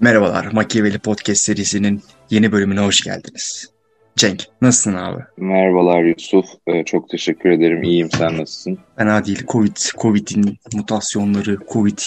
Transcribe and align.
Merhabalar, 0.00 0.44
Machiavelli 0.52 0.98
Podcast 0.98 1.40
serisinin 1.40 2.02
yeni 2.30 2.52
bölümüne 2.52 2.80
hoş 2.80 3.00
geldiniz. 3.00 3.70
Cenk, 4.16 4.44
nasılsın 4.62 4.94
abi? 4.94 5.22
Merhabalar 5.36 6.02
Yusuf, 6.02 6.46
ee, 6.66 6.84
çok 6.84 7.08
teşekkür 7.10 7.50
ederim. 7.50 7.82
İyiyim, 7.82 8.10
sen 8.10 8.38
nasılsın? 8.38 8.78
Fena 8.96 9.24
değil. 9.26 9.42
Covid, 9.48 9.76
Covid'in 9.98 10.58
mutasyonları, 10.74 11.58
Covid, 11.72 11.98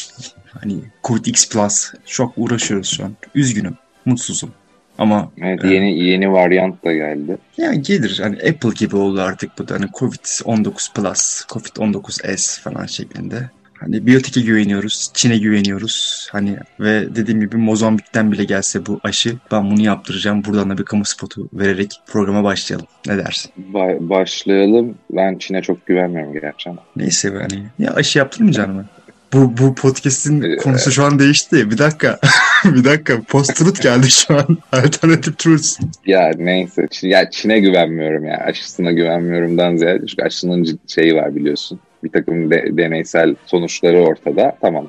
hani 0.61 0.75
Covid 1.03 1.25
X 1.25 1.49
Plus 1.49 1.93
çok 2.05 2.33
uğraşıyoruz 2.37 2.87
şu 2.97 3.05
an. 3.05 3.15
Üzgünüm, 3.35 3.75
mutsuzum. 4.05 4.51
Ama 4.97 5.31
Evet, 5.41 5.63
yeni 5.63 5.99
yeni 6.03 6.31
varyant 6.31 6.85
da 6.85 6.93
geldi. 6.93 7.37
yani 7.57 7.81
gelir. 7.81 8.19
Hani 8.23 8.35
Apple 8.35 8.69
gibi 8.75 8.95
oldu 8.95 9.21
artık 9.21 9.51
bu 9.59 9.67
da. 9.67 9.73
Hani 9.75 9.85
Covid-19 9.85 10.93
Plus, 10.93 11.41
Covid-19 11.49 12.37
S 12.37 12.61
falan 12.61 12.85
şeklinde. 12.85 13.49
Hani 13.79 14.05
biyotek'e 14.05 14.41
güveniyoruz, 14.41 15.11
Çin'e 15.13 15.37
güveniyoruz. 15.37 16.27
Hani 16.31 16.57
ve 16.79 17.15
dediğim 17.15 17.39
gibi 17.41 17.57
Mozambik'ten 17.57 18.31
bile 18.31 18.43
gelse 18.43 18.85
bu 18.85 18.99
aşı 19.03 19.35
ben 19.51 19.71
bunu 19.71 19.81
yaptıracağım. 19.81 20.43
Buradan 20.45 20.69
da 20.69 20.77
bir 20.77 20.83
kamu 20.85 21.05
spotu 21.05 21.49
vererek 21.53 21.91
programa 22.07 22.43
başlayalım. 22.43 22.87
Ne 23.07 23.17
dersin? 23.17 23.51
Ba- 23.73 24.09
başlayalım. 24.09 24.95
Ben 25.11 25.37
Çin'e 25.37 25.61
çok 25.61 25.85
güvenmiyorum 25.85 26.33
gerçekten. 26.33 26.77
Neyse 26.95 27.29
hani 27.29 27.63
ya 27.79 27.93
aşı 27.93 28.17
yaptırmayacaksın 28.19 28.75
mı? 28.75 28.85
Bu, 29.33 29.57
bu 29.57 29.75
podcast'in 29.75 30.41
Ee, 30.41 30.57
konusu 30.57 30.91
şu 30.91 31.03
an 31.03 31.19
değişti. 31.19 31.71
Bir 31.71 31.77
dakika. 31.77 32.19
bir 32.65 32.83
dakika. 32.83 33.21
Post-truth 33.21 33.81
geldi 33.81 34.11
şu 34.11 34.35
an. 34.37 34.57
Alternative 34.71 35.35
truths. 35.35 35.79
Ya 36.05 36.31
neyse, 36.37 36.87
ya 37.01 37.29
Çin'e 37.29 37.59
güvenmiyorum 37.59 38.25
ya. 38.25 38.37
Aşısına 38.37 38.91
güvenmiyorumdan 38.91 39.75
ziyade. 39.75 40.07
Çünkü 40.07 40.23
aşının 40.23 40.63
cid- 40.63 40.93
şeyi 40.93 41.15
var 41.15 41.35
biliyorsun. 41.35 41.79
Bir 42.03 42.09
takım 42.09 42.51
de- 42.51 42.77
deneysel 42.77 43.35
sonuçları 43.45 43.99
ortada. 43.99 44.57
Tamam. 44.61 44.87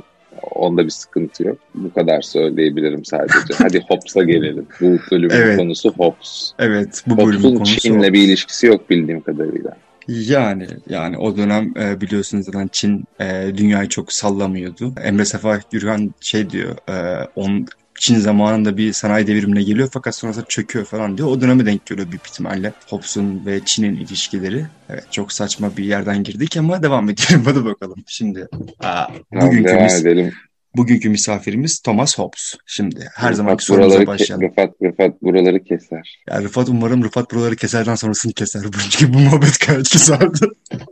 Onda 0.54 0.84
bir 0.84 0.90
sıkıntı 0.90 1.46
yok. 1.46 1.58
Bu 1.74 1.92
kadar 1.94 2.20
söyleyebilirim 2.22 3.04
sadece. 3.04 3.54
Hadi 3.58 3.80
Hobbes'a 3.88 4.22
gelelim. 4.22 4.66
Bu 4.80 4.98
bölümün 5.10 5.34
Evet. 5.34 5.56
konusu 5.58 5.92
Hobbes. 5.92 6.52
Evet 6.58 7.02
bu 7.06 7.16
bölümün 7.18 7.32
Hobbes'un 7.32 7.54
konusu. 7.56 7.80
Çin'le 7.80 8.02
bir 8.12 8.22
ilişkisi 8.22 8.66
yok 8.66 8.90
bildiğim 8.90 9.20
kadarıyla. 9.20 9.76
Yani 10.08 10.66
yani 10.88 11.18
o 11.18 11.36
dönem 11.36 11.74
e, 11.80 12.00
biliyorsunuz 12.00 12.46
zaten 12.46 12.68
Çin 12.72 13.04
e, 13.20 13.52
dünyayı 13.56 13.88
çok 13.88 14.12
sallamıyordu. 14.12 14.94
Emre 15.04 15.24
Safa 15.24 15.60
Gürkan 15.70 16.14
şey 16.20 16.50
diyor 16.50 16.76
e, 16.88 17.26
on, 17.36 17.66
Çin 18.00 18.16
zamanında 18.16 18.76
bir 18.76 18.92
sanayi 18.92 19.26
devrimine 19.26 19.62
geliyor 19.62 19.88
fakat 19.92 20.14
sonrasında 20.14 20.44
çöküyor 20.48 20.84
falan 20.84 21.18
diyor. 21.18 21.28
O 21.28 21.40
döneme 21.40 21.66
denk 21.66 21.86
geliyor 21.86 22.10
büyük 22.10 22.26
ihtimalle. 22.26 22.72
Hobbes'un 22.88 23.46
ve 23.46 23.60
Çin'in 23.64 23.96
ilişkileri. 23.96 24.66
Evet 24.88 25.04
çok 25.10 25.32
saçma 25.32 25.76
bir 25.76 25.84
yerden 25.84 26.24
girdik 26.24 26.56
ama 26.56 26.82
devam 26.82 27.10
edelim. 27.10 27.42
Hadi 27.44 27.64
bakalım. 27.64 27.96
Şimdi 28.06 28.48
aa, 28.80 29.06
bugünkü, 29.32 29.64
devam 29.68 29.82
mis- 29.84 30.00
edelim. 30.00 30.32
bugünkü 30.76 31.08
misafirimiz 31.08 31.80
Thomas 31.80 32.18
Hobbes. 32.18 32.54
Şimdi 32.66 33.08
her 33.14 33.32
zamanki 33.32 33.52
Rıfat 33.54 33.66
sorumuza 33.66 33.88
buraları, 33.90 34.04
ke- 34.04 34.06
başlayalım. 34.06 34.48
Rıfat, 34.48 34.70
Rıfat 34.82 35.22
buraları 35.22 35.64
keser. 35.64 36.18
Ya 36.30 36.42
Rıfat 36.42 36.68
umarım 36.68 37.04
Rıfat 37.04 37.32
buraları 37.32 37.56
keserden 37.56 37.94
sonrasını 37.94 38.32
keser. 38.32 38.62
Çünkü 38.90 39.14
bu 39.14 39.18
muhabbet 39.18 39.66
gayet 39.66 39.90
güzeldi. 39.92 40.46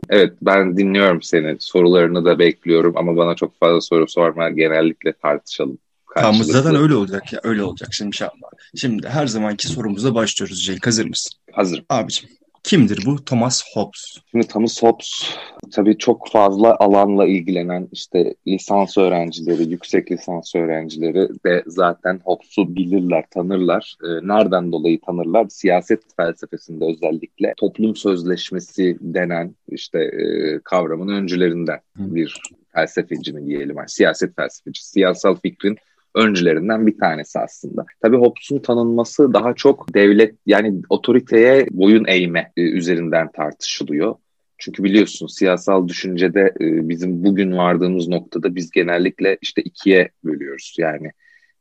Evet 0.09 0.33
ben 0.41 0.77
dinliyorum 0.77 1.21
seni. 1.21 1.55
Sorularını 1.59 2.25
da 2.25 2.39
bekliyorum 2.39 2.97
ama 2.97 3.15
bana 3.17 3.35
çok 3.35 3.59
fazla 3.59 3.81
soru 3.81 4.07
sorma. 4.07 4.49
Genellikle 4.49 5.13
tartışalım. 5.13 5.77
Tamam 6.15 6.43
zaten 6.43 6.75
öyle 6.75 6.95
olacak 6.95 7.33
ya 7.33 7.39
öyle 7.43 7.63
olacak 7.63 7.89
şimdi 7.93 8.07
inşallah. 8.07 8.49
Şimdi 8.75 9.07
her 9.07 9.27
zamanki 9.27 9.67
sorumuza 9.67 10.15
başlıyoruz 10.15 10.65
Cenk 10.65 10.87
hazır 10.87 11.05
mısın? 11.05 11.39
Hazırım. 11.51 11.85
Abicim 11.89 12.29
kimdir 12.63 13.05
bu 13.05 13.25
Thomas 13.25 13.63
Hobbes? 13.73 14.17
Şimdi 14.31 14.47
Thomas 14.47 14.83
Hobbes 14.83 15.35
tabii 15.71 15.97
çok 15.97 16.31
fazla 16.31 16.75
alanla 16.79 17.27
ilgilenen 17.27 17.87
işte 17.91 18.35
lisans 18.47 18.97
öğrencileri, 18.97 19.69
yüksek 19.69 20.11
lisans 20.11 20.55
öğrencileri 20.55 21.29
de 21.45 21.63
zaten 21.67 22.21
Hobbes'u 22.23 22.75
bilirler, 22.75 23.25
tanırlar. 23.31 23.95
Ee, 24.03 24.27
nereden 24.27 24.71
dolayı 24.71 25.01
tanırlar? 25.01 25.47
Siyaset 25.49 26.01
felsefesinde 26.17 26.85
özellikle 26.85 27.53
toplum 27.57 27.95
sözleşmesi 27.95 28.97
denen 29.01 29.55
işte 29.67 29.99
e, 29.99 30.59
kavramın 30.63 31.07
öncülerinden 31.07 31.79
bir 31.97 32.41
felsefeci 32.73 33.33
mi 33.33 33.45
diyelim, 33.45 33.77
yani 33.77 33.89
siyaset 33.89 34.35
felsefeci, 34.35 34.85
siyasal 34.87 35.35
fikrin 35.35 35.77
öncülerinden 36.19 36.87
bir 36.87 36.97
tanesi 36.97 37.39
aslında. 37.39 37.85
Tabii 38.01 38.17
Hobbes'un 38.17 38.59
tanınması 38.59 39.33
daha 39.33 39.53
çok 39.53 39.93
devlet 39.93 40.35
yani 40.45 40.81
otoriteye 40.89 41.67
boyun 41.71 42.05
eğme 42.07 42.51
e, 42.57 42.61
üzerinden 42.61 43.31
tartışılıyor. 43.31 44.15
Çünkü 44.57 44.83
biliyorsun 44.83 45.27
siyasal 45.27 45.87
düşüncede 45.87 46.53
e, 46.61 46.89
bizim 46.89 47.23
bugün 47.23 47.57
vardığımız 47.57 48.07
noktada 48.07 48.55
biz 48.55 48.71
genellikle 48.71 49.37
işte 49.41 49.61
ikiye 49.61 50.09
bölüyoruz. 50.23 50.75
Yani 50.77 51.11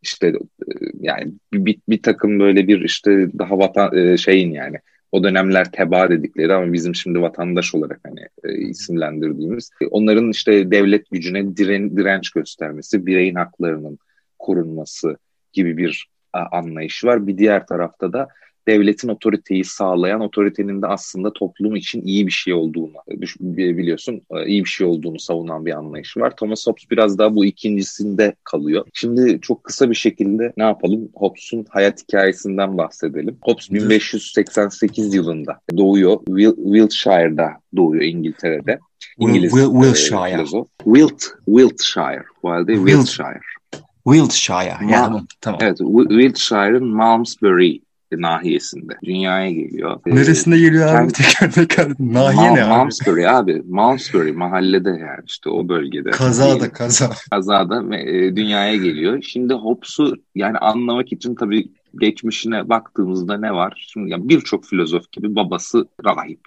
işte 0.03 0.27
e, 0.29 0.73
yani 1.01 1.33
bir, 1.53 1.79
bir, 1.89 2.03
takım 2.03 2.41
böyle 2.41 2.69
bir 2.69 2.81
işte 2.81 3.39
daha 3.39 3.59
vatan 3.59 4.17
şeyin 4.17 4.53
yani 4.53 4.77
o 5.13 5.25
dönemler 5.25 5.73
teba 5.73 6.11
dedikleri 6.11 6.55
ama 6.55 6.73
bizim 6.73 6.95
şimdi 6.95 7.21
vatandaş 7.21 7.75
olarak 7.75 8.01
hani 8.05 8.21
e, 8.45 8.69
isimlendirdiğimiz 8.69 9.71
onların 9.91 10.31
işte 10.31 10.71
devlet 10.71 11.11
gücüne 11.11 11.57
diren, 11.57 11.97
direnç 11.97 12.31
göstermesi, 12.31 13.07
bireyin 13.07 13.35
haklarının 13.35 13.99
korunması 14.39 15.17
gibi 15.53 15.77
bir 15.77 16.09
a, 16.33 16.41
anlayış 16.59 17.05
var. 17.05 17.27
Bir 17.27 17.39
diğer 17.39 17.67
tarafta 17.67 18.13
da 18.13 18.29
devletin 18.69 19.09
otoriteyi 19.09 19.65
sağlayan, 19.65 20.21
otoritenin 20.21 20.83
de 20.83 20.87
aslında 20.87 21.33
toplum 21.33 21.77
için 21.77 22.03
iyi 22.03 22.27
bir 22.27 22.33
şey 22.33 22.55
olduğunu 22.55 22.93
e, 23.11 23.21
biliyorsun, 23.77 24.23
e, 24.31 24.47
iyi 24.47 24.65
bir 24.65 24.69
şey 24.69 24.87
olduğunu 24.87 25.19
savunan 25.19 25.67
bir 25.67 25.73
anlayış 25.79 26.17
var. 26.17 26.37
Thomas 26.37 26.67
Hobbes 26.67 26.91
biraz 26.91 27.19
daha 27.19 27.35
bu 27.35 27.45
ikincisinde 27.45 28.35
kalıyor. 28.45 28.87
Şimdi 28.95 29.39
çok 29.43 29.65
kısa 29.65 29.91
bir 29.91 29.95
şekilde 29.95 30.53
ne 30.57 30.65
yapalım? 30.65 31.09
Hobbes'un 31.15 31.67
hayat 31.69 32.03
hikayesinden 32.03 32.79
bahsedelim. 32.79 33.39
Hobbes 33.43 33.71
1588 33.71 35.15
yılında 35.15 35.61
doğuyor. 35.77 36.17
Wil- 36.17 36.65
Wiltshire'da 36.65 37.49
doğuyor 37.77 38.03
İngiltere'de. 38.03 38.79
İngiliz 39.19 39.53
Will- 39.53 39.79
e, 39.79 39.83
Wiltshire. 39.83 40.33
filozof. 40.37 40.69
Wilt, 40.85 41.23
Wiltshire. 41.47 42.25
Bu 42.43 42.51
halde 42.51 42.73
Wilt- 42.73 42.87
Wiltshire. 42.89 43.41
Wiltshire. 44.13 44.71
Ma- 44.71 44.91
Ya, 44.93 45.13
tamam. 45.41 45.59
Evet, 45.63 45.81
Wi- 45.81 46.09
Wiltshire'ın 46.09 46.87
Malmesbury 46.87 47.79
nahiyesinde 48.13 48.93
dünyaya 49.05 49.51
geliyor. 49.51 50.01
Ee, 50.07 50.15
Neresinde 50.15 50.59
geliyor 50.59 50.95
abi 50.95 51.13
tekrar 51.13 51.51
tekrar? 51.51 51.89
Nahiye 51.99 52.43
Ma- 52.51 52.55
ne 52.55 52.63
abi? 52.65 52.71
Malmesbury 52.71 53.29
abi. 53.29 53.63
Malmesbury 53.69 54.33
mahallede 54.33 54.89
yani 54.89 55.21
işte 55.27 55.51
o 55.51 55.69
bölgede. 55.69 56.11
Kaza 56.11 56.61
da 56.61 56.73
kaza. 56.73 57.11
Kazada 57.31 57.97
e, 57.97 58.37
dünyaya 58.37 58.77
geliyor. 58.77 59.23
Şimdi 59.23 59.55
Hobbes'u 59.55 60.15
yani 60.35 60.59
anlamak 60.59 61.13
için 61.13 61.35
tabii 61.35 61.69
geçmişine 62.01 62.69
baktığımızda 62.69 63.39
ne 63.39 63.53
var? 63.53 63.87
Şimdi 63.93 64.11
ya 64.11 64.29
birçok 64.29 64.65
filozof 64.65 65.13
gibi 65.13 65.35
babası 65.35 65.89
rahip. 66.05 66.41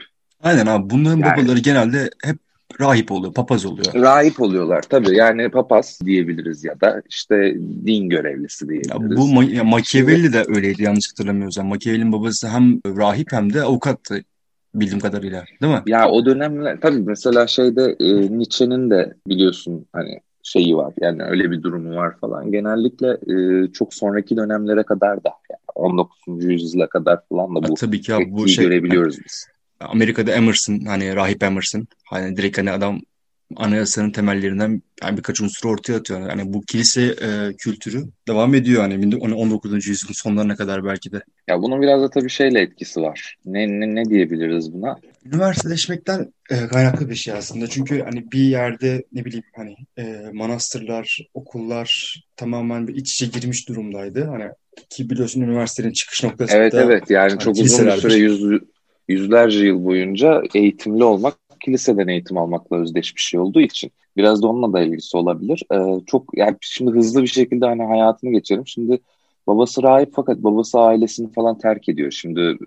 Aynen 0.43 0.65
abi 0.65 0.89
bunların 0.89 1.17
Yani- 1.19 1.41
babaları 1.43 1.59
genelde 1.59 2.09
hep 2.23 2.37
rahip 2.79 3.11
oluyor, 3.11 3.33
papaz 3.33 3.65
oluyor. 3.65 3.93
Rahip 3.93 4.41
oluyorlar 4.41 4.81
tabii 4.81 5.15
yani 5.15 5.49
papaz 5.49 5.99
diyebiliriz 6.05 6.63
ya 6.63 6.81
da 6.81 7.01
işte 7.09 7.55
din 7.85 8.09
görevlisi 8.09 8.65
Ya 8.65 8.69
diyebiliriz. 8.69 9.17
bu 9.17 9.21
Ma- 9.21 9.55
ya 9.55 9.63
Machiavelli 9.63 10.33
de 10.33 10.45
öyleydi 10.47 10.83
yanlış 10.83 11.11
hatırlamıyorsam. 11.11 11.67
Machiavelli'nin 11.67 12.11
babası 12.11 12.47
hem 12.47 12.79
rahip 12.85 13.31
hem 13.31 13.53
de 13.53 13.61
avukattı 13.61 14.23
bildiğim 14.75 14.99
kadarıyla. 14.99 15.45
Değil 15.61 15.73
mi? 15.73 15.81
Ya 15.85 16.09
o 16.09 16.25
dönemler 16.25 16.81
tabii 16.81 16.99
mesela 17.01 17.47
şeyde 17.47 17.95
e, 17.99 18.37
Nietzsche'nin 18.37 18.89
de 18.89 19.13
biliyorsun 19.27 19.85
hani 19.93 20.19
şeyi 20.43 20.77
var 20.77 20.93
yani 21.01 21.23
öyle 21.23 21.51
bir 21.51 21.63
durumu 21.63 21.95
var 21.95 22.17
falan. 22.21 22.51
Genellikle 22.51 23.17
e, 23.27 23.67
çok 23.71 23.93
sonraki 23.93 24.37
dönemlere 24.37 24.83
kadar 24.83 25.23
da 25.23 25.29
yani 25.49 25.59
19. 25.75 26.45
yüzyıla 26.45 26.87
kadar 26.87 27.19
falan 27.29 27.55
da 27.55 27.59
Ya 27.63 27.69
bu 27.69 27.73
tabii 27.73 28.01
ki 28.01 28.13
abi 28.15 28.31
bu 28.31 28.47
şey 28.47 28.65
görebiliyoruz 28.65 29.17
biz. 29.25 29.47
Amerika'da 29.81 30.31
Emerson 30.31 30.79
hani 30.85 31.15
rahip 31.15 31.43
Emerson 31.43 31.87
hani 32.05 32.37
direkt 32.37 32.57
hani 32.57 32.71
adam 32.71 33.01
anayasanın 33.55 34.11
temellerinden 34.11 34.81
yani 35.03 35.17
birkaç 35.17 35.41
unsuru 35.41 35.71
ortaya 35.71 35.95
atıyor. 35.95 36.29
Yani 36.29 36.53
bu 36.53 36.61
kilise 36.61 37.01
e, 37.01 37.53
kültürü 37.57 38.03
devam 38.27 38.55
ediyor 38.55 38.81
hani 38.81 39.15
19. 39.15 39.87
yüzyılın 39.87 40.13
sonlarına 40.13 40.55
kadar 40.55 40.85
belki 40.85 41.11
de. 41.11 41.21
Ya 41.47 41.61
bunun 41.61 41.81
biraz 41.81 42.01
da 42.01 42.09
tabii 42.09 42.29
şeyle 42.29 42.61
etkisi 42.61 43.01
var. 43.01 43.35
Ne, 43.45 43.67
ne, 43.67 43.95
ne 43.95 44.05
diyebiliriz 44.05 44.73
buna? 44.73 44.95
Üniversiteleşmekten 45.25 46.33
e, 46.49 46.67
kaynaklı 46.67 47.09
bir 47.09 47.15
şey 47.15 47.33
aslında. 47.33 47.67
Çünkü 47.67 48.01
hani 48.01 48.31
bir 48.31 48.43
yerde 48.43 49.03
ne 49.11 49.25
bileyim 49.25 49.45
hani 49.55 49.75
e, 49.97 50.29
manastırlar, 50.33 51.19
okullar 51.33 52.19
tamamen 52.35 52.87
bir 52.87 52.95
iç 52.95 53.13
içe 53.13 53.25
girmiş 53.25 53.69
durumdaydı. 53.69 54.23
Hani 54.23 54.51
ki 54.89 55.09
biliyorsun 55.09 55.41
üniversitenin 55.41 55.93
çıkış 55.93 56.23
noktası 56.23 56.57
Evet 56.57 56.73
da 56.73 56.83
evet 56.83 57.09
yani 57.09 57.29
hani 57.29 57.39
çok 57.39 57.57
uzun 57.57 57.85
bir 57.85 57.91
süre 57.91 58.15
yüz, 58.15 58.41
yüzlerce 59.07 59.65
yıl 59.65 59.85
boyunca 59.85 60.43
eğitimli 60.55 61.03
olmak 61.03 61.37
kiliseden 61.59 62.07
eğitim 62.07 62.37
almakla 62.37 62.77
özdeş 62.77 63.15
bir 63.15 63.21
şey 63.21 63.39
olduğu 63.39 63.61
için 63.61 63.91
biraz 64.17 64.41
da 64.41 64.47
onunla 64.47 64.73
da 64.73 64.81
ilgisi 64.81 65.17
olabilir. 65.17 65.63
Ee, 65.73 66.05
çok 66.05 66.37
yani 66.37 66.57
şimdi 66.61 66.91
hızlı 66.91 67.21
bir 67.21 67.27
şekilde 67.27 67.65
hani 67.65 67.83
hayatını 67.83 68.31
geçelim. 68.31 68.67
Şimdi 68.67 68.99
babası 69.47 69.83
rahip 69.83 70.09
fakat 70.13 70.37
babası 70.37 70.79
ailesini 70.79 71.31
falan 71.31 71.57
terk 71.57 71.89
ediyor. 71.89 72.11
Şimdi 72.11 72.41
e, 72.41 72.57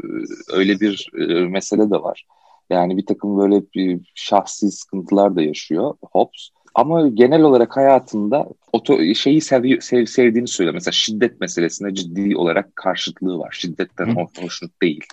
öyle 0.53 0.81
bir 0.81 1.11
e, 1.19 1.47
mesele 1.47 1.91
de 1.91 2.03
var. 2.03 2.27
Yani 2.71 2.97
bir 2.97 3.07
takım 3.07 3.39
böyle 3.39 3.63
bir 3.75 4.01
şahsi 4.15 4.71
sıkıntılar 4.71 5.37
da 5.37 5.43
yaşıyor 5.43 5.95
Hobbes. 6.13 6.51
Ama 6.75 7.09
genel 7.09 7.43
olarak 7.43 7.77
hayatında 7.77 8.47
oto, 8.73 9.15
şeyi 9.15 9.41
sev, 9.41 9.81
sev, 9.81 10.07
sevdiğini 10.07 10.49
söylüyor. 10.49 10.75
Mesela 10.75 10.93
şiddet 10.93 11.41
meselesine 11.41 11.95
ciddi 11.95 12.37
olarak 12.37 12.77
karşıtlığı 12.77 13.39
var. 13.39 13.57
Şiddetten 13.59 14.17
hoşnut 14.41 14.83
değil. 14.83 15.05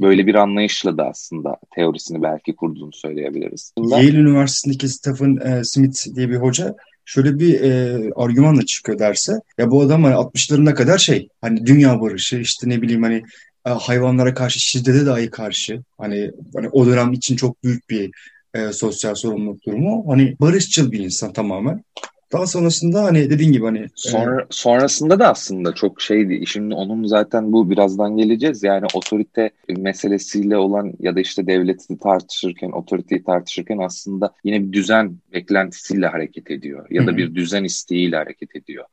Böyle 0.00 0.26
bir 0.26 0.34
anlayışla 0.34 0.98
da 0.98 1.08
aslında 1.08 1.56
teorisini 1.74 2.22
belki 2.22 2.56
kurduğunu 2.56 2.92
söyleyebiliriz. 2.92 3.72
Bundan... 3.78 3.98
Yale 3.98 4.16
Üniversitesi'ndeki 4.16 4.88
Stephen 4.88 5.36
e, 5.36 5.64
Smith 5.64 6.16
diye 6.16 6.30
bir 6.30 6.36
hoca 6.36 6.74
şöyle 7.04 7.38
bir 7.38 7.60
e, 7.60 8.00
argümanla 8.16 8.66
çıkıyor 8.66 8.98
derse. 8.98 9.32
Ya 9.58 9.70
bu 9.70 9.82
adam 9.82 10.04
hani 10.04 10.14
60'larına 10.14 10.74
kadar 10.74 10.98
şey 10.98 11.28
hani 11.40 11.66
dünya 11.66 12.00
barışı 12.00 12.36
işte 12.36 12.68
ne 12.68 12.82
bileyim 12.82 13.02
hani 13.02 13.22
e, 13.66 13.70
hayvanlara 13.70 14.34
karşı 14.34 14.60
şiddete 14.60 15.06
dahi 15.06 15.30
karşı 15.30 15.82
hani, 15.98 16.30
hani 16.54 16.68
o 16.68 16.86
dönem 16.86 17.12
için 17.12 17.36
çok 17.36 17.64
büyük 17.64 17.90
bir 17.90 18.10
e, 18.54 18.72
sosyal 18.72 19.14
sorumluluk 19.14 19.66
durumu. 19.66 20.04
Hani 20.08 20.36
barışçıl 20.40 20.92
bir 20.92 20.98
insan 20.98 21.32
tamamen. 21.32 21.84
Daha 22.32 22.46
sonrasında 22.46 23.04
hani 23.04 23.30
dediğin 23.30 23.52
gibi 23.52 23.64
hani 23.64 23.86
Sonra, 23.94 24.42
e... 24.42 24.46
sonrasında 24.50 25.18
da 25.18 25.30
aslında 25.30 25.74
çok 25.74 26.00
şeydi. 26.00 26.46
Şimdi 26.46 26.74
onun 26.74 27.06
zaten 27.06 27.52
bu 27.52 27.70
birazdan 27.70 28.16
geleceğiz. 28.16 28.62
Yani 28.62 28.86
otorite 28.94 29.50
meselesiyle 29.68 30.56
olan 30.56 30.92
ya 31.00 31.16
da 31.16 31.20
işte 31.20 31.46
devleti 31.46 31.98
tartışırken, 31.98 32.70
otoriteyi 32.70 33.24
tartışırken 33.24 33.78
aslında 33.78 34.34
yine 34.44 34.62
bir 34.62 34.72
düzen 34.72 35.16
beklentisiyle 35.32 36.06
hareket 36.06 36.50
ediyor. 36.50 36.86
Ya 36.90 37.06
da 37.06 37.16
bir 37.16 37.34
düzen 37.34 37.64
isteğiyle 37.64 38.16
hareket 38.16 38.56
ediyor. 38.56 38.84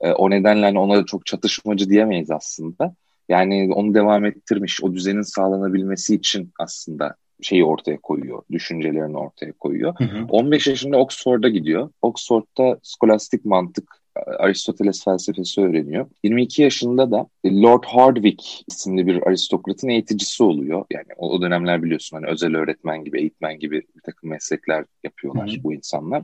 E, 0.00 0.10
o 0.10 0.30
nedenle 0.30 0.64
hani 0.64 0.78
ona 0.78 1.04
çok 1.04 1.26
çatışmacı 1.26 1.90
diyemeyiz 1.90 2.30
aslında. 2.30 2.94
Yani 3.28 3.70
onu 3.74 3.94
devam 3.94 4.24
ettirmiş, 4.24 4.82
o 4.82 4.94
düzenin 4.94 5.22
sağlanabilmesi 5.22 6.14
için 6.14 6.52
aslında 6.58 7.16
şeyi 7.42 7.64
ortaya 7.64 8.00
koyuyor, 8.00 8.42
düşüncelerini 8.50 9.18
ortaya 9.18 9.52
koyuyor. 9.52 9.94
Hı 9.98 10.04
hı. 10.04 10.26
15 10.28 10.66
yaşında 10.66 10.96
Oxford'a 10.96 11.48
gidiyor. 11.48 11.90
Oxford'da 12.02 12.78
skolastik 12.82 13.44
mantık, 13.44 14.00
Aristoteles 14.38 15.04
felsefesi 15.04 15.60
öğreniyor. 15.60 16.06
22 16.24 16.62
yaşında 16.62 17.10
da 17.10 17.26
Lord 17.46 17.84
Hardwick 17.84 18.64
isimli 18.68 19.06
bir 19.06 19.26
aristokratın 19.26 19.88
eğiticisi 19.88 20.42
oluyor. 20.42 20.84
Yani 20.90 21.06
o, 21.16 21.42
dönemler 21.42 21.82
biliyorsun 21.82 22.16
hani 22.16 22.26
özel 22.26 22.56
öğretmen 22.56 23.04
gibi, 23.04 23.20
eğitmen 23.20 23.58
gibi 23.58 23.82
bir 23.96 24.02
takım 24.04 24.30
meslekler 24.30 24.84
yapıyorlar 25.04 25.48
hı 25.50 25.52
hı. 25.52 25.64
bu 25.64 25.74
insanlar. 25.74 26.22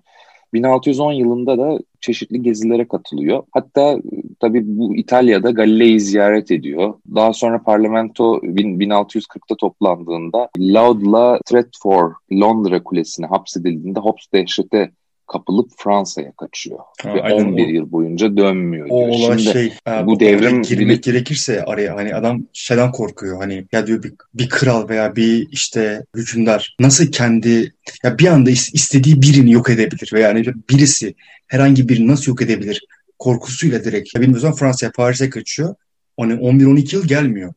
1610 0.55 1.13
yılında 1.13 1.59
da 1.59 1.79
çeşitli 2.01 2.43
gezilere 2.43 2.89
katılıyor. 2.89 3.43
Hatta 3.53 3.99
tabii 4.41 4.63
bu 4.67 4.97
İtalya'da 4.97 5.51
Galilei'yi 5.51 6.01
ziyaret 6.01 6.51
ediyor. 6.51 6.95
Daha 7.15 7.33
sonra 7.33 7.63
parlamento 7.63 8.37
1640'ta 8.37 9.57
toplandığında 9.57 10.49
Laud'la 10.59 11.41
Tretford 11.47 12.13
Londra 12.33 12.83
Kulesi'ne 12.83 13.27
hapsedildiğinde 13.27 14.01
Hobbes 14.01 14.33
dehşete 14.33 14.91
kapılıp 15.27 15.71
Fransa'ya 15.77 16.33
kaçıyor. 16.33 16.79
Ha, 17.03 17.15
Ve 17.15 17.35
11 17.35 17.67
o, 17.67 17.69
yıl 17.69 17.93
boyunca 17.93 18.37
dönmüyor. 18.37 18.87
O 18.91 18.99
diyor. 18.99 19.09
olay 19.09 19.39
Şimdi, 19.39 19.53
şey 19.53 19.73
bu, 20.03 20.07
bu 20.07 20.21
devrim 20.21 20.63
girmek 20.63 21.03
gerekirse 21.03 21.65
araya 21.65 21.97
hani 21.97 22.15
adam 22.15 22.43
şeyden 22.53 22.93
korkuyor 22.93 23.39
hani 23.39 23.67
ya 23.73 23.87
diyor 23.87 24.03
bir, 24.03 24.13
bir 24.35 24.49
kral 24.49 24.89
veya 24.89 25.17
bir 25.17 25.49
işte 25.51 26.05
hükümdar 26.17 26.77
nasıl 26.81 27.07
kendi 27.13 27.73
ya 28.05 28.19
bir 28.19 28.27
anda 28.27 28.51
istediği 28.51 29.23
birini 29.23 29.53
yok 29.53 29.71
edebilir 29.71 30.11
veya 30.13 30.29
yani 30.29 30.47
birisi 30.71 31.15
herhangi 31.47 31.89
birini 31.89 32.09
nasıl 32.09 32.33
yok 32.33 32.43
edebilir 32.43 32.87
korkusuyla 33.19 33.85
direkt. 33.85 34.15
Ya 34.15 34.21
bilmiyorsan 34.21 34.53
Fransa'ya 34.53 34.93
Paris'e 34.93 35.31
kaçıyor. 35.31 35.75
Hani 36.21 36.33
11-12 36.33 36.95
yıl 36.97 37.09
gelmiyor. 37.09 37.53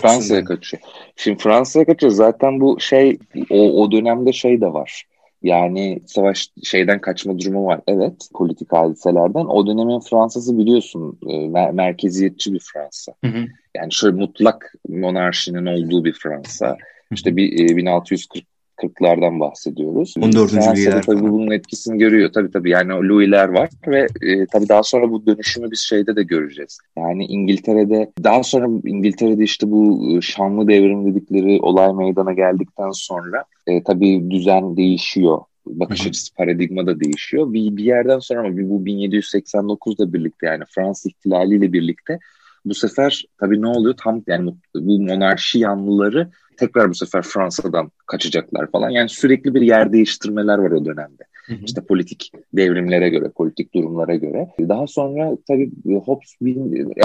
Fransa'ya 0.00 0.44
kaçıyor. 0.44 0.82
Şimdi 1.16 1.42
Fransa'ya 1.42 1.86
kaçıyor. 1.86 2.12
Zaten 2.12 2.60
bu 2.60 2.80
şey 2.80 3.18
o, 3.50 3.82
o 3.82 3.92
dönemde 3.92 4.32
şey 4.32 4.60
de 4.60 4.72
var 4.72 5.04
yani 5.42 6.00
savaş 6.06 6.48
şeyden 6.64 7.00
kaçma 7.00 7.38
durumu 7.38 7.66
var. 7.66 7.80
Evet 7.86 8.28
politik 8.34 8.72
hadiselerden. 8.72 9.46
O 9.46 9.66
dönemin 9.66 10.00
Fransa'sı 10.00 10.58
biliyorsun 10.58 11.18
e, 11.26 11.32
mer- 11.32 11.72
merkeziyetçi 11.72 12.52
bir 12.52 12.60
Fransa. 12.72 13.12
Hı 13.24 13.30
hı. 13.30 13.46
Yani 13.76 13.92
şöyle 13.92 14.16
mutlak 14.16 14.74
monarşinin 14.88 15.66
olduğu 15.66 16.04
bir 16.04 16.12
Fransa. 16.12 16.76
İşte 17.12 17.36
bir 17.36 17.70
e, 17.70 17.76
1640 17.76 18.44
40'lardan 18.82 19.40
bahsediyoruz. 19.40 20.14
14. 20.22 20.50
Fransa'da 20.50 21.00
tabii 21.00 21.18
falan. 21.18 21.32
bunun 21.32 21.50
etkisini 21.50 21.98
görüyor. 21.98 22.30
Tabii 22.32 22.50
tabii 22.50 22.70
yani 22.70 22.94
o 22.94 23.02
Louis'ler 23.02 23.48
var 23.48 23.68
ve 23.86 24.06
e, 24.22 24.46
tabii 24.46 24.68
daha 24.68 24.82
sonra 24.82 25.10
bu 25.10 25.26
dönüşümü 25.26 25.70
biz 25.70 25.80
şeyde 25.80 26.16
de 26.16 26.22
göreceğiz. 26.22 26.78
Yani 26.98 27.24
İngiltere'de 27.24 28.10
daha 28.24 28.42
sonra 28.42 28.66
İngiltere'de 28.84 29.42
işte 29.42 29.70
bu 29.70 30.08
e, 30.16 30.20
şanlı 30.20 30.68
devrim 30.68 31.06
dedikleri 31.06 31.60
olay 31.60 31.92
meydana 31.92 32.32
geldikten 32.32 32.90
sonra 32.90 33.44
e, 33.66 33.82
tabii 33.82 34.30
düzen 34.30 34.76
değişiyor 34.76 35.38
bakış 35.66 36.06
açısı 36.06 36.34
paradigma 36.34 36.86
da 36.86 37.00
değişiyor. 37.00 37.52
Bir, 37.52 37.76
bir 37.76 37.84
yerden 37.84 38.18
sonra 38.18 38.40
ama 38.40 38.50
bu 38.50 38.84
1789'da 38.84 40.12
birlikte 40.12 40.46
yani 40.46 40.64
Fransız 40.74 41.06
ihtilaliyle 41.06 41.72
birlikte 41.72 42.18
bu 42.64 42.74
sefer 42.74 43.24
tabii 43.40 43.62
ne 43.62 43.66
oluyor? 43.66 43.94
Tam 44.04 44.22
yani 44.26 44.52
bu 44.74 44.80
monarşi 44.80 45.58
yanlıları 45.58 46.30
tekrar 46.58 46.90
bu 46.90 46.94
sefer 46.94 47.22
Fransa'dan 47.22 47.90
kaçacaklar 48.06 48.70
falan. 48.70 48.90
Yani 48.90 49.08
sürekli 49.08 49.54
bir 49.54 49.62
yer 49.62 49.92
değiştirmeler 49.92 50.58
var 50.58 50.70
o 50.70 50.84
dönemde. 50.84 51.22
Hı 51.48 51.54
hı. 51.54 51.58
İşte 51.64 51.80
politik 51.80 52.32
devrimlere 52.52 53.08
göre, 53.08 53.30
politik 53.36 53.74
durumlara 53.74 54.14
göre. 54.14 54.48
Daha 54.60 54.86
sonra 54.86 55.36
tabii 55.48 55.70
Hobbes 56.04 56.34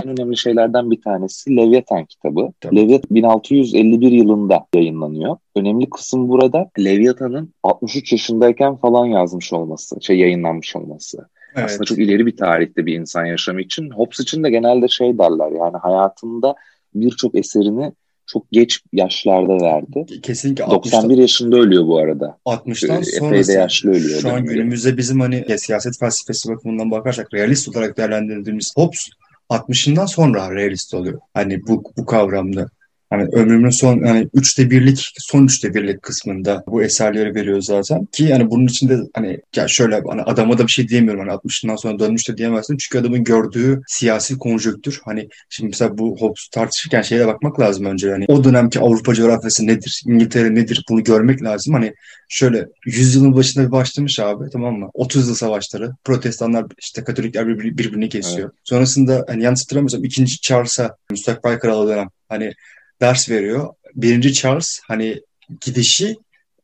en 0.03 0.07
önemli 0.07 0.37
şeylerden 0.37 0.91
bir 0.91 1.01
tanesi 1.01 1.57
Leviathan 1.57 2.05
kitabı. 2.05 2.51
Tabii. 2.59 2.75
Leviathan 2.75 3.15
1651 3.15 4.11
yılında 4.11 4.65
yayınlanıyor. 4.75 5.37
Önemli 5.55 5.89
kısım 5.89 6.29
burada 6.29 6.69
Leviathan'ın 6.79 7.53
63 7.63 8.11
yaşındayken 8.11 8.75
falan 8.75 9.05
yazmış 9.05 9.53
olması, 9.53 10.01
şey 10.01 10.17
yayınlanmış 10.17 10.75
olması. 10.75 11.17
Evet. 11.55 11.65
Aslında 11.65 11.83
çok 11.83 11.99
ileri 11.99 12.25
bir 12.25 12.37
tarihte 12.37 12.85
bir 12.85 12.93
insan 12.93 13.25
yaşamı 13.25 13.61
için. 13.61 13.89
Hobbes 13.89 14.19
için 14.19 14.43
de 14.43 14.49
genelde 14.49 14.87
şey 14.87 15.17
derler 15.17 15.51
yani 15.51 15.77
hayatında 15.77 16.55
birçok 16.95 17.35
eserini 17.35 17.91
çok 18.33 18.51
geç 18.51 18.79
yaşlarda 18.93 19.65
verdi. 19.65 20.21
Kesinlikle. 20.21 20.65
91 20.65 21.17
yaşında 21.17 21.55
ölüyor 21.55 21.87
bu 21.87 21.97
arada. 21.97 22.37
60'tan 22.45 23.19
sonra 23.19 23.27
Epey 23.27 23.47
de 23.47 23.53
yaşlı 23.53 23.89
ölüyor. 23.89 24.21
Şu 24.21 24.29
an 24.33 24.45
günümüzde 24.45 24.97
bizim 24.97 25.19
hani 25.19 25.45
siyaset 25.57 25.99
felsefesi 25.99 26.49
bakımından 26.49 26.91
bakarsak 26.91 27.33
realist 27.33 27.69
olarak 27.69 27.97
değerlendirdiğimiz 27.97 28.73
Hobbes 28.77 29.09
60'ından 29.49 30.07
sonra 30.07 30.55
realist 30.55 30.93
oluyor. 30.93 31.19
Hani 31.33 31.67
bu, 31.67 31.83
bu 31.97 32.05
kavramda. 32.05 32.69
Hani 33.13 33.29
ömrümün 33.33 33.69
son 33.69 34.03
hani 34.03 34.29
üçte 34.33 34.69
birlik 34.69 35.13
son 35.17 35.45
üçte 35.45 35.73
birlik 35.73 36.01
kısmında 36.01 36.63
bu 36.67 36.83
eserleri 36.83 37.35
veriyor 37.35 37.61
zaten. 37.61 38.05
Ki 38.05 38.23
yani 38.23 38.49
bunun 38.51 38.65
içinde 38.65 38.97
hani 39.13 39.39
ya 39.55 39.67
şöyle 39.67 40.01
hani 40.07 40.21
adama 40.21 40.57
da 40.57 40.63
bir 40.67 40.71
şey 40.71 40.87
diyemiyorum 40.87 41.27
hani 41.27 41.31
60'ından 41.31 41.75
sonra 41.75 41.99
dönmüş 41.99 42.29
de 42.29 42.37
diyemezsin. 42.37 42.77
Çünkü 42.77 42.99
adamın 42.99 43.23
gördüğü 43.23 43.81
siyasi 43.87 44.37
konjöktür. 44.37 45.01
Hani 45.05 45.29
şimdi 45.49 45.69
mesela 45.69 45.97
bu 45.97 46.17
Hobbes 46.19 46.47
tartışırken 46.47 47.01
şeye 47.01 47.27
bakmak 47.27 47.59
lazım 47.59 47.85
önce. 47.85 48.11
Hani 48.11 48.25
o 48.27 48.43
dönemki 48.43 48.79
Avrupa 48.79 49.13
coğrafyası 49.13 49.67
nedir? 49.67 50.01
İngiltere 50.07 50.55
nedir? 50.55 50.85
Bunu 50.89 51.03
görmek 51.03 51.43
lazım. 51.43 51.73
Hani 51.73 51.93
şöyle 52.29 52.67
yüzyılın 52.85 53.35
başında 53.35 53.65
bir 53.65 53.71
başlamış 53.71 54.19
abi 54.19 54.49
tamam 54.53 54.79
mı? 54.79 54.89
30 54.93 55.27
yıl 55.27 55.35
savaşları. 55.35 55.91
Protestanlar 56.03 56.65
işte 56.79 57.03
Katolikler 57.03 57.47
birbirini 57.47 58.09
kesiyor. 58.09 58.49
Evet. 58.49 58.59
Sonrasında 58.63 59.25
hani 59.27 59.43
yanlış 59.43 59.61
hatırlamıyorsam 59.61 60.03
ikinci 60.03 60.41
Charles'a 60.41 60.95
müstakbel 61.11 61.59
kralı 61.59 61.89
dönem. 61.89 62.09
Hani 62.29 62.53
ders 63.01 63.29
veriyor. 63.29 63.73
Birinci 63.95 64.33
Charles 64.33 64.79
hani 64.87 65.21
gidişi 65.61 66.15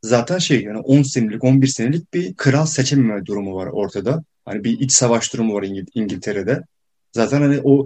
zaten 0.02 0.38
şey 0.38 0.64
yani 0.64 0.80
10 0.80 1.02
senelik 1.02 1.44
11 1.44 1.68
senelik 1.68 2.14
bir 2.14 2.34
kral 2.34 2.66
seçememe 2.66 3.26
durumu 3.26 3.56
var 3.56 3.68
ortada. 3.68 4.24
Hani 4.46 4.64
bir 4.64 4.80
iç 4.80 4.92
savaş 4.92 5.34
durumu 5.34 5.54
var 5.54 5.64
İngil- 5.64 5.92
İngiltere'de. 5.96 6.64
Zaten 7.12 7.42
hani 7.42 7.60
o 7.64 7.86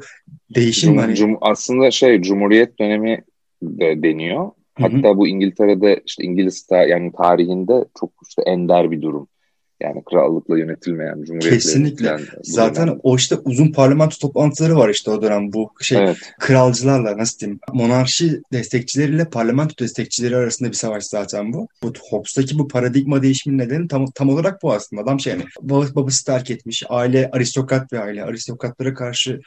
değişim 0.55 0.89
cum, 0.89 0.97
hani... 0.97 1.15
Cum, 1.15 1.37
aslında 1.41 1.91
şey 1.91 2.21
Cumhuriyet 2.21 2.79
dönemi 2.79 3.23
de 3.63 4.03
deniyor. 4.03 4.51
Hatta 4.75 5.09
Hı-hı. 5.09 5.17
bu 5.17 5.27
İngiltere'de 5.27 6.01
işte 6.05 6.23
İngiliz 6.23 6.63
ta, 6.63 6.77
yani 6.77 7.11
tarihinde 7.17 7.85
çok 7.99 8.11
işte 8.27 8.41
ender 8.41 8.91
bir 8.91 9.01
durum. 9.01 9.27
Yani 9.81 10.03
krallıkla 10.09 10.57
yönetilmeyen, 10.57 11.23
cumhuriyetle 11.23 11.49
Kesinlikle. 11.49 12.07
Yönetilen, 12.07 12.41
Zaten 12.43 12.87
dönem. 12.87 12.99
o 13.03 13.15
işte 13.15 13.35
uzun 13.35 13.71
parlamento 13.71 14.17
toplantıları 14.17 14.75
var 14.75 14.89
işte 14.89 15.11
o 15.11 15.21
dönem 15.21 15.53
bu 15.53 15.71
şey 15.81 15.97
evet. 15.97 16.17
kralcılarla 16.39 17.17
nasıl 17.17 17.39
diyeyim 17.39 17.59
monarşi 17.73 18.41
destekçileriyle 18.53 19.29
parlamento 19.29 19.83
destekçileri 19.83 20.37
arasında 20.37 20.69
bir 20.69 20.75
savaş 20.75 21.03
zaten 21.03 21.53
bu. 21.53 21.67
Bu 21.83 21.93
Hobbes'taki 22.09 22.59
bu 22.59 22.67
paradigma 22.67 23.21
değişimin 23.21 23.57
nedeni 23.57 23.87
tam, 23.87 24.05
tam 24.05 24.29
olarak 24.29 24.63
bu 24.63 24.73
aslında. 24.73 25.01
Adam 25.01 25.19
şey 25.19 25.33
yani 25.33 25.43
babası, 25.61 26.25
terk 26.25 26.51
etmiş, 26.51 26.83
aile 26.89 27.29
aristokrat 27.31 27.91
bir 27.91 27.97
aile. 27.97 28.23
Aristokratlara 28.23 28.93
karşı 28.93 29.39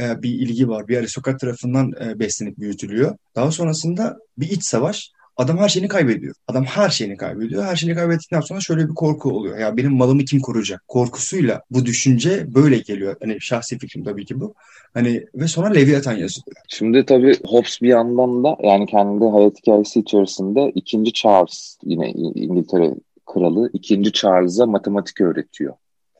e, 0.00 0.22
bir 0.22 0.30
ilgi 0.30 0.68
var. 0.68 0.88
Bir 0.88 0.96
aristokrat 0.98 1.40
tarafından 1.40 1.92
e, 2.04 2.18
beslenip 2.18 2.58
büyütülüyor. 2.58 3.16
Daha 3.36 3.50
sonrasında 3.50 4.18
bir 4.38 4.50
iç 4.50 4.64
savaş 4.64 5.10
Adam 5.42 5.58
her 5.58 5.68
şeyini 5.68 5.88
kaybediyor. 5.88 6.34
Adam 6.48 6.64
her 6.64 6.88
şeyini 6.88 7.16
kaybediyor. 7.16 7.64
Her 7.64 7.76
şeyini 7.76 7.96
kaybettikten 7.96 8.40
sonra 8.40 8.60
şöyle 8.60 8.88
bir 8.88 8.94
korku 8.94 9.30
oluyor. 9.30 9.58
Ya 9.58 9.76
benim 9.76 9.92
malımı 9.96 10.24
kim 10.24 10.40
koruyacak? 10.40 10.88
Korkusuyla 10.88 11.62
bu 11.70 11.86
düşünce 11.86 12.54
böyle 12.54 12.78
geliyor. 12.78 13.16
Hani 13.20 13.40
şahsi 13.40 13.78
fikrim 13.78 14.04
tabii 14.04 14.24
ki 14.24 14.40
bu. 14.40 14.54
Hani 14.94 15.26
ve 15.34 15.48
sonra 15.48 15.68
Leviathan 15.68 16.12
yazılıyor. 16.12 16.56
Şimdi 16.68 17.06
tabii 17.06 17.36
Hobbes 17.46 17.82
bir 17.82 17.88
yandan 17.88 18.44
da 18.44 18.56
yani 18.62 18.86
kendi 18.86 19.24
hayat 19.24 19.58
hikayesi 19.58 20.00
içerisinde 20.00 20.72
ikinci 20.74 21.12
Charles 21.12 21.76
yine 21.84 22.10
İngiltere 22.10 22.94
kralı 23.26 23.70
ikinci 23.72 24.12
Charles'a 24.12 24.66
matematik 24.66 25.20
öğretiyor. 25.20 25.74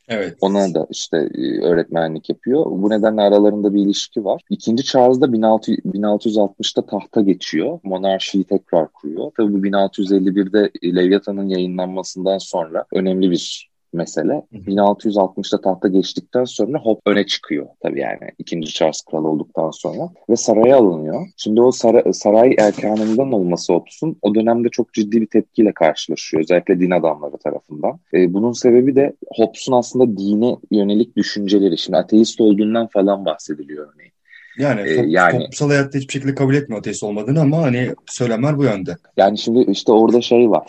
Evet. 0.08 0.38
Ona 0.40 0.74
da 0.74 0.86
işte 0.90 1.28
e, 1.34 1.60
öğretmenlik 1.60 2.28
yapıyor. 2.28 2.64
Bu 2.66 2.90
nedenle 2.90 3.20
aralarında 3.20 3.74
bir 3.74 3.80
ilişki 3.80 4.24
var. 4.24 4.42
İkinci 4.50 4.84
Charles 4.84 5.20
da 5.20 5.26
16, 5.26 5.72
1660'da 5.72 6.86
tahta 6.86 7.20
geçiyor. 7.20 7.80
Monarşiyi 7.82 8.44
tekrar 8.44 8.88
kuruyor. 8.88 9.30
Tabii 9.36 9.52
bu 9.52 9.58
1651'de 9.66 10.70
Leviathan'ın 10.96 11.48
yayınlanmasından 11.48 12.38
sonra 12.38 12.84
önemli 12.92 13.30
bir 13.30 13.71
mesele. 13.92 14.42
1660'da 14.52 15.60
tahta 15.60 15.88
geçtikten 15.88 16.44
sonra 16.44 16.78
hop 16.78 17.00
öne 17.06 17.26
çıkıyor 17.26 17.66
tabii 17.82 18.00
yani 18.00 18.30
ikinci 18.38 18.72
Charles 18.72 19.02
kral 19.02 19.24
olduktan 19.24 19.70
sonra 19.70 20.10
ve 20.30 20.36
saraya 20.36 20.76
alınıyor. 20.76 21.26
Şimdi 21.36 21.60
o 21.60 21.72
saray, 21.72 22.12
saray 22.12 22.54
erkanından 22.58 23.32
olması 23.32 23.72
Hobbes'un 23.72 24.16
o 24.22 24.34
dönemde 24.34 24.68
çok 24.68 24.92
ciddi 24.92 25.20
bir 25.20 25.26
tepkiyle 25.26 25.72
karşılaşıyor 25.72 26.42
özellikle 26.42 26.80
din 26.80 26.90
adamları 26.90 27.38
tarafından. 27.38 27.98
E, 28.14 28.34
bunun 28.34 28.52
sebebi 28.52 28.96
de 28.96 29.16
Hobbes'un 29.36 29.72
aslında 29.72 30.16
dine 30.16 30.56
yönelik 30.70 31.16
düşünceleri. 31.16 31.78
Şimdi 31.78 31.96
ateist 31.98 32.40
olduğundan 32.40 32.86
falan 32.86 33.24
bahsediliyor 33.24 33.92
örneğin. 33.94 34.12
Yani, 34.58 34.96
top, 34.96 35.04
yani 35.08 35.32
toplumsal 35.32 35.68
hayatta 35.68 35.98
hiçbir 35.98 36.12
şekilde 36.12 36.34
kabul 36.34 36.54
etmiyor 36.54 36.80
ateist 36.80 37.02
olmadığını 37.02 37.40
ama 37.40 37.62
hani 37.62 37.94
söylemler 38.06 38.58
bu 38.58 38.64
yönde. 38.64 38.96
Yani 39.16 39.38
şimdi 39.38 39.70
işte 39.70 39.92
orada 39.92 40.20
şey 40.20 40.50
var. 40.50 40.66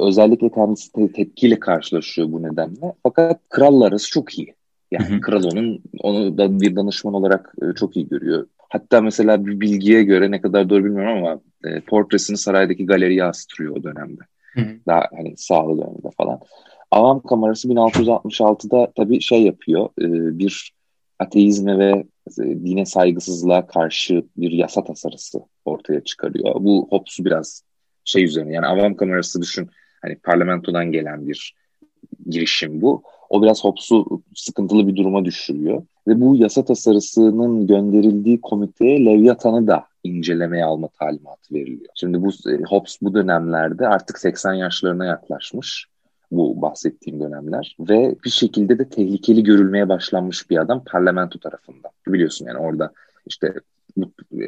Özellikle 0.00 0.50
kendisi 0.50 0.92
te- 0.92 1.12
tepkiyle 1.12 1.60
karşılaşıyor 1.60 2.32
bu 2.32 2.42
nedenle. 2.42 2.94
Fakat 3.02 3.40
kralla 3.48 3.84
arası 3.84 4.10
çok 4.10 4.38
iyi. 4.38 4.54
Yani 4.90 5.08
hı 5.08 5.14
hı. 5.14 5.20
kral 5.20 5.44
onun 5.44 5.82
onu 6.00 6.38
da 6.38 6.60
bir 6.60 6.76
danışman 6.76 7.14
olarak 7.14 7.54
e, 7.62 7.74
çok 7.74 7.96
iyi 7.96 8.08
görüyor. 8.08 8.46
Hatta 8.68 9.00
mesela 9.00 9.46
bir 9.46 9.60
bilgiye 9.60 10.02
göre 10.02 10.30
ne 10.30 10.40
kadar 10.40 10.70
doğru 10.70 10.84
bilmiyorum 10.84 11.24
ama 11.24 11.40
e, 11.64 11.80
portresini 11.80 12.36
saraydaki 12.36 12.86
galeriye 12.86 13.24
astırıyor 13.24 13.76
o 13.76 13.82
dönemde. 13.82 14.22
Hı 14.52 14.60
hı. 14.60 14.76
Daha 14.86 15.08
hani 15.16 15.34
sağlı 15.36 15.78
dönemde 15.78 16.08
falan. 16.16 16.40
Avam 16.90 17.20
kamerası 17.20 17.68
1666'da 17.68 18.92
tabii 18.96 19.20
şey 19.20 19.42
yapıyor. 19.42 19.88
E, 20.00 20.38
bir 20.38 20.72
ateizme 21.18 21.78
ve 21.78 22.04
dine 22.38 22.86
saygısızlığa 22.86 23.66
karşı 23.66 24.24
bir 24.36 24.50
yasa 24.50 24.84
tasarısı 24.84 25.40
ortaya 25.64 26.04
çıkarıyor. 26.04 26.54
Bu 26.54 26.86
Hobbes'u 26.90 27.24
biraz 27.24 27.62
şey 28.04 28.24
üzerine 28.24 28.52
yani 28.52 28.66
avam 28.66 28.96
kamerası 28.96 29.42
düşün 29.42 29.70
hani 30.02 30.16
parlamentodan 30.16 30.92
gelen 30.92 31.28
bir 31.28 31.54
girişim 32.30 32.80
bu. 32.80 33.02
O 33.30 33.42
biraz 33.42 33.64
Hobbes'u 33.64 34.22
sıkıntılı 34.34 34.88
bir 34.88 34.96
duruma 34.96 35.24
düşürüyor. 35.24 35.86
Ve 36.08 36.20
bu 36.20 36.36
yasa 36.36 36.64
tasarısının 36.64 37.66
gönderildiği 37.66 38.40
komiteye 38.40 39.04
Leviathan'ı 39.04 39.66
da 39.66 39.84
incelemeye 40.04 40.64
alma 40.64 40.88
talimatı 40.88 41.54
veriliyor. 41.54 41.90
Şimdi 41.94 42.22
bu 42.22 42.30
Hobbes 42.68 42.98
bu 43.02 43.14
dönemlerde 43.14 43.88
artık 43.88 44.18
80 44.18 44.54
yaşlarına 44.54 45.04
yaklaşmış 45.04 45.86
bu 46.30 46.62
bahsettiğim 46.62 47.20
dönemler 47.20 47.76
ve 47.80 48.14
bir 48.24 48.30
şekilde 48.30 48.78
de 48.78 48.88
tehlikeli 48.88 49.42
görülmeye 49.42 49.88
başlanmış 49.88 50.50
bir 50.50 50.56
adam 50.56 50.84
parlamento 50.84 51.38
tarafından. 51.38 51.90
Biliyorsun 52.08 52.46
yani 52.46 52.58
orada 52.58 52.92
işte 53.26 53.54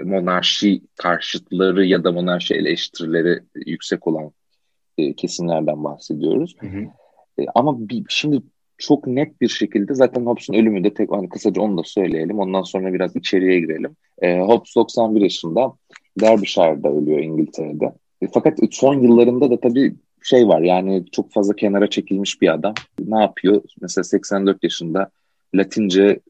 monarşi 0.05 0.83
karşıtları 0.97 1.87
ya 1.87 2.05
da 2.05 2.13
monarşi 2.13 2.55
eleştirileri 2.55 3.41
yüksek 3.55 4.07
olan 4.07 4.33
e, 4.99 5.15
kesimlerden 5.15 5.85
bahsediyoruz. 5.85 6.57
Hı 6.61 6.67
hı. 6.67 6.81
E, 7.39 7.47
ama 7.55 7.89
bir, 7.89 8.05
şimdi 8.09 8.43
çok 8.79 9.07
net 9.07 9.41
bir 9.41 9.49
şekilde 9.49 9.95
zaten 9.95 10.27
Hobbes'un 10.27 10.55
ölümü 10.55 10.85
de 10.85 10.95
tek 10.95 11.13
hani 11.13 11.29
kısaca 11.29 11.63
onu 11.63 11.79
da 11.79 11.83
söyleyelim. 11.85 12.39
Ondan 12.39 12.63
sonra 12.63 12.93
biraz 12.93 13.17
içeriye 13.17 13.61
girelim. 13.61 13.97
E, 14.23 14.39
Hobbes 14.39 14.77
91 14.77 15.21
yaşında 15.21 15.73
Derbyshire'da 16.21 16.89
ölüyor 16.89 17.19
İngiltere'de. 17.19 17.93
E, 18.23 18.27
fakat 18.33 18.59
son 18.71 19.03
yıllarında 19.03 19.51
da 19.51 19.61
tabii 19.61 19.95
şey 20.27 20.49
var 20.49 20.61
yani 20.61 21.05
çok 21.13 21.33
fazla 21.33 21.57
kenara 21.57 21.91
çekilmiş 21.91 22.41
bir 22.41 22.55
adam. 22.55 22.75
Ne 23.01 23.21
yapıyor? 23.21 23.63
Mesela 23.81 24.05
84 24.05 24.65
yaşında 24.65 25.11
Latince 25.55 26.21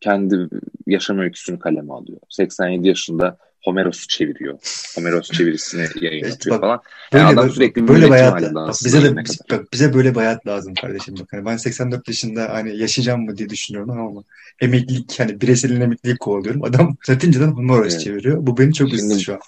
kendi 0.00 0.48
yaşam 0.86 1.18
öyküsünü 1.18 1.58
kaleme 1.58 1.92
alıyor. 1.92 2.18
87 2.28 2.88
yaşında 2.88 3.38
Homeros'u 3.64 4.08
çeviriyor. 4.08 4.58
Homeros 4.94 5.30
çevirisini 5.30 5.86
yayınlatıyor 6.04 6.60
falan. 6.60 6.80
Böyle, 7.12 7.24
yani 7.24 7.40
adam 7.40 7.50
sürekli 7.50 7.88
böyle 7.88 8.10
bayat, 8.10 8.54
bak, 8.54 8.74
bize 8.84 9.02
de 9.02 9.16
bak, 9.50 9.72
bize 9.72 9.94
böyle 9.94 10.14
bayat 10.14 10.46
lazım 10.46 10.74
kardeşim 10.74 11.14
bak. 11.20 11.28
Hani 11.30 11.44
ben 11.44 11.56
84 11.56 12.08
yaşında 12.08 12.48
hani 12.52 12.76
yaşayacağım 12.76 13.24
mı 13.24 13.36
diye 13.38 13.48
düşünüyorum 13.48 13.90
ama 13.90 14.24
emeklilik 14.60 15.20
hani 15.20 15.40
bireyselin 15.40 15.80
emeklilik 15.80 16.20
kovalıyorum. 16.20 16.64
Adam 16.64 16.96
Latinceden 17.10 17.50
Homeros 17.50 17.92
evet. 17.92 18.00
çeviriyor. 18.00 18.46
Bu 18.46 18.58
beni 18.58 18.74
çok 18.74 18.92
üzdü 18.92 19.20
şu 19.20 19.32
an. 19.32 19.40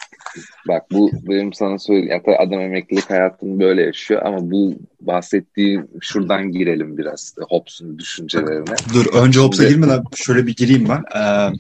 Bak 0.68 0.83
bu 0.92 1.11
benim 1.12 1.52
sana 1.52 1.78
söyleyeyim. 1.78 2.23
Adam 2.38 2.61
emeklilik 2.61 3.11
hayatını 3.11 3.61
böyle 3.61 3.83
yaşıyor 3.83 4.23
ama 4.25 4.50
bu 4.50 4.75
bahsettiğim 5.06 5.88
şuradan 6.00 6.52
girelim 6.52 6.99
biraz 6.99 7.34
Hobbes'un 7.49 7.99
düşüncelerine. 7.99 8.75
Dur 8.94 9.06
önce 9.14 9.40
Hobbes'a 9.40 9.68
girmeden 9.68 10.04
şöyle 10.14 10.46
bir 10.46 10.56
gireyim 10.56 10.88
ben. 10.88 11.02
Ee, 11.20 11.52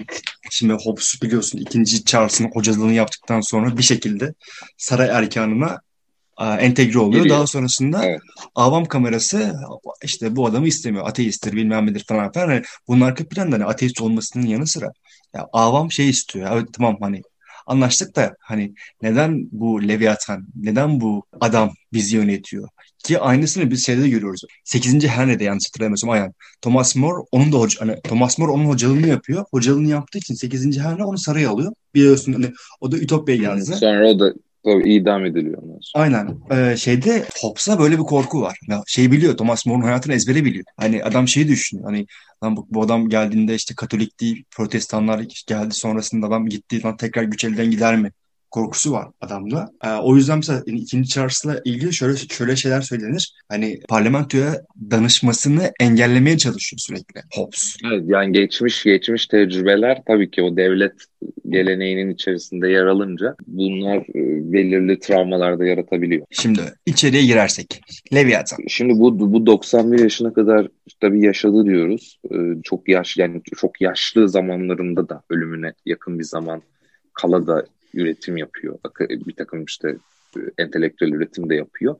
şimdi 0.50 0.72
Hobbes 0.72 1.22
biliyorsun 1.22 1.58
ikinci 1.58 2.04
Charles'ın 2.04 2.50
hocalığını 2.54 2.92
yaptıktan 2.92 3.40
sonra 3.40 3.78
bir 3.78 3.82
şekilde 3.82 4.34
saray 4.78 5.08
erkanına 5.08 5.80
e, 6.40 6.44
entegre 6.44 6.98
oluyor. 6.98 7.22
Giriyor. 7.22 7.38
Daha 7.38 7.46
sonrasında 7.46 8.04
evet. 8.04 8.20
avam 8.54 8.84
kamerası 8.84 9.54
işte 10.02 10.36
bu 10.36 10.46
adamı 10.46 10.66
istemiyor. 10.66 11.08
Ateisttir 11.08 11.52
bilmem 11.52 11.86
nedir 11.86 12.04
falan 12.08 12.32
falan. 12.32 12.50
Yani 12.50 12.62
bunun 12.88 13.00
arka 13.00 13.24
planda 13.24 13.56
hani 13.56 13.64
ateist 13.64 14.00
olmasının 14.00 14.46
yanı 14.46 14.66
sıra 14.66 14.92
ya 15.34 15.46
avam 15.52 15.92
şey 15.92 16.08
istiyor. 16.08 16.50
Evet 16.52 16.68
tamam 16.72 16.96
hani 17.00 17.22
anlaştık 17.66 18.16
da 18.16 18.36
hani 18.40 18.74
neden 19.02 19.48
bu 19.52 19.88
Leviathan, 19.88 20.46
neden 20.56 21.00
bu 21.00 21.24
adam 21.40 21.70
bizi 21.92 22.16
yönetiyor? 22.16 22.68
Ki 23.04 23.18
aynısını 23.18 23.70
biz 23.70 23.86
şeyde 23.86 24.02
de 24.02 24.08
görüyoruz. 24.08 24.42
8. 24.64 25.06
Henry'de 25.06 25.44
yanlış 25.44 25.68
hatırlamıyorsam 25.68 26.10
aynen. 26.10 26.32
Thomas 26.62 26.96
More 26.96 27.24
onun 27.32 27.52
da 27.52 27.56
hoca, 27.56 27.80
hani 27.80 28.02
Thomas 28.02 28.38
More 28.38 28.50
onun 28.50 28.64
hocalığını 28.64 29.08
yapıyor. 29.08 29.44
Hocalığını 29.50 29.88
yaptığı 29.88 30.18
için 30.18 30.34
8. 30.34 30.78
Henry 30.78 31.04
onu 31.04 31.18
saraya 31.18 31.50
alıyor. 31.50 31.72
Biliyorsun 31.94 32.32
hani 32.32 32.52
o 32.80 32.92
da 32.92 32.96
Ütopya'ya 32.96 33.40
geldi. 33.40 33.64
Sonra 33.64 34.08
o 34.08 34.18
da 34.18 34.34
Tabii 34.64 34.94
idam 34.94 35.24
ediliyor 35.24 35.62
ondan 35.62 35.78
sonra. 35.80 36.04
Aynen. 36.04 36.38
Ee, 36.50 36.76
şeyde 36.76 37.24
Hobbes'a 37.40 37.78
böyle 37.78 37.98
bir 37.98 38.02
korku 38.02 38.40
var. 38.40 38.58
Ya, 38.68 38.82
şey 38.86 39.12
biliyor. 39.12 39.36
Thomas 39.36 39.66
More'un 39.66 39.82
hayatını 39.82 40.14
ezbere 40.14 40.44
biliyor. 40.44 40.64
Hani 40.76 41.04
adam 41.04 41.28
şeyi 41.28 41.48
düşünüyor. 41.48 41.88
Hani 41.88 42.06
lan 42.44 42.56
bu, 42.56 42.66
bu 42.70 42.82
adam 42.82 43.08
geldiğinde 43.08 43.54
işte 43.54 43.74
Katolik 43.74 44.20
değil, 44.20 44.44
protestanlar 44.50 45.24
geldi 45.46 45.74
sonrasında 45.74 46.26
adam 46.26 46.46
gitti 46.46 46.82
lan 46.82 46.96
tekrar 46.96 47.22
güç 47.22 47.44
elden 47.44 47.70
gider 47.70 47.96
mi? 47.96 48.12
Korkusu 48.54 48.92
var 48.92 49.08
adamda. 49.20 49.70
Ee, 49.84 49.88
o 49.88 50.16
yüzden 50.16 50.36
mesela 50.36 50.62
yani 50.66 50.78
ikinci 50.78 51.08
Charles'la 51.08 51.60
ilgili 51.64 51.92
şöyle 51.92 52.16
şöyle 52.16 52.56
şeyler 52.56 52.80
söylenir. 52.80 53.34
Hani 53.48 53.80
parlamentoya 53.88 54.62
danışmasını 54.90 55.72
engellemeye 55.80 56.38
çalışıyor 56.38 56.80
sürekli 56.80 57.20
Hobbes. 57.34 57.76
Evet, 57.86 58.04
yani 58.06 58.32
geçmiş 58.32 58.84
geçmiş 58.84 59.26
tecrübeler 59.26 60.02
tabii 60.06 60.30
ki 60.30 60.42
o 60.42 60.56
devlet 60.56 60.92
geleneğinin 61.48 62.10
içerisinde 62.10 62.68
yer 62.68 62.86
alınca 62.86 63.34
bunlar 63.46 63.98
e, 63.98 64.52
belirli 64.52 64.98
travmalar 64.98 65.58
da 65.58 65.64
yaratabiliyor. 65.64 66.26
Şimdi 66.30 66.60
içeriye 66.86 67.24
girersek. 67.24 67.80
Leviathan. 68.14 68.58
Şimdi 68.68 68.98
bu 68.98 69.32
bu 69.32 69.46
91 69.46 69.98
yaşına 69.98 70.32
kadar 70.32 70.68
tabii 71.00 71.24
yaşadı 71.24 71.64
diyoruz. 71.64 72.18
Ee, 72.30 72.36
çok 72.64 72.88
yaş 72.88 73.16
yani 73.16 73.42
çok 73.56 73.80
yaşlı 73.80 74.28
zamanlarında 74.28 75.08
da 75.08 75.22
ölümüne 75.30 75.72
yakın 75.86 76.18
bir 76.18 76.24
zaman 76.24 76.62
kala 77.14 77.46
da 77.46 77.64
üretim 77.94 78.36
yapıyor. 78.36 78.78
Bir 79.00 79.32
takım 79.32 79.64
işte 79.64 79.96
e, 80.36 80.40
entelektüel 80.58 81.12
üretim 81.12 81.50
de 81.50 81.54
yapıyor. 81.54 81.96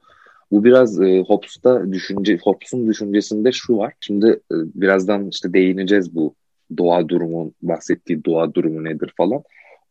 Bu 0.51 0.65
biraz 0.65 1.01
e, 1.01 1.21
Hobbes'ta 1.21 1.93
düşünce, 1.93 2.39
Hobbes'un 2.43 2.89
düşüncesinde 2.89 3.53
şu 3.53 3.77
var. 3.79 3.93
Şimdi 4.01 4.27
e, 4.27 4.55
birazdan 4.75 5.29
işte 5.29 5.53
değineceğiz 5.53 6.15
bu 6.15 6.35
doğa 6.77 7.09
durumu, 7.09 7.53
bahsettiği 7.63 8.25
doğa 8.25 8.55
durumu 8.55 8.85
nedir 8.85 9.13
falan. 9.17 9.43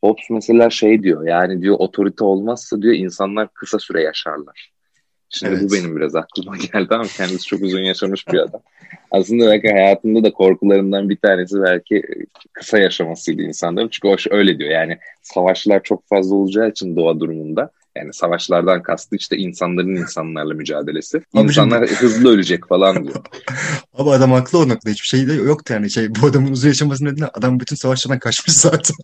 Hobbes 0.01 0.29
mesela 0.29 0.69
şey 0.69 1.03
diyor 1.03 1.27
yani 1.27 1.61
diyor 1.61 1.75
otorite 1.79 2.23
olmazsa 2.23 2.81
diyor 2.81 2.93
insanlar 2.93 3.47
kısa 3.53 3.79
süre 3.79 4.01
yaşarlar. 4.01 4.71
Şimdi 5.33 5.53
evet. 5.53 5.63
bu 5.63 5.73
benim 5.73 5.95
biraz 5.95 6.15
aklıma 6.15 6.57
geldi 6.73 6.95
ama 6.95 7.03
kendisi 7.17 7.47
çok 7.47 7.61
uzun 7.61 7.79
yaşamış 7.79 8.27
bir 8.27 8.37
adam. 8.37 8.61
Aslında 9.11 9.45
belki 9.45 9.67
hayatında 9.67 10.23
da 10.23 10.31
korkularından 10.31 11.09
bir 11.09 11.17
tanesi 11.17 11.61
belki 11.61 12.03
kısa 12.53 12.77
yaşamasıydı 12.77 13.41
insanların. 13.41 13.89
Çünkü 13.91 14.07
o 14.07 14.35
öyle 14.35 14.59
diyor 14.59 14.69
yani 14.69 14.97
savaşlar 15.21 15.83
çok 15.83 16.09
fazla 16.09 16.35
olacağı 16.35 16.69
için 16.69 16.95
doğa 16.95 17.19
durumunda 17.19 17.71
yani 17.95 18.13
savaşlardan 18.13 18.83
kastı 18.83 19.15
işte 19.15 19.37
insanların 19.37 19.95
insanlarla 19.95 20.53
mücadelesi. 20.53 21.21
İnsanlar 21.33 21.87
şimdi... 21.87 21.99
hızlı 21.99 22.33
ölecek 22.33 22.67
falan 22.67 23.03
diyor. 23.03 23.15
Abi 23.93 24.09
adam 24.09 24.31
haklı 24.31 24.59
o 24.59 24.69
noktada 24.69 24.91
hiçbir 24.91 25.07
şey 25.07 25.27
de 25.27 25.33
yoktu 25.33 25.73
yani. 25.73 25.91
Şey, 25.91 26.15
bu 26.15 26.27
adamın 26.27 26.51
uzun 26.51 26.67
yaşaması 26.67 27.05
nedeni 27.05 27.25
adam 27.25 27.59
bütün 27.59 27.75
savaşlardan 27.75 28.19
kaçmış 28.19 28.55
zaten. 28.55 28.95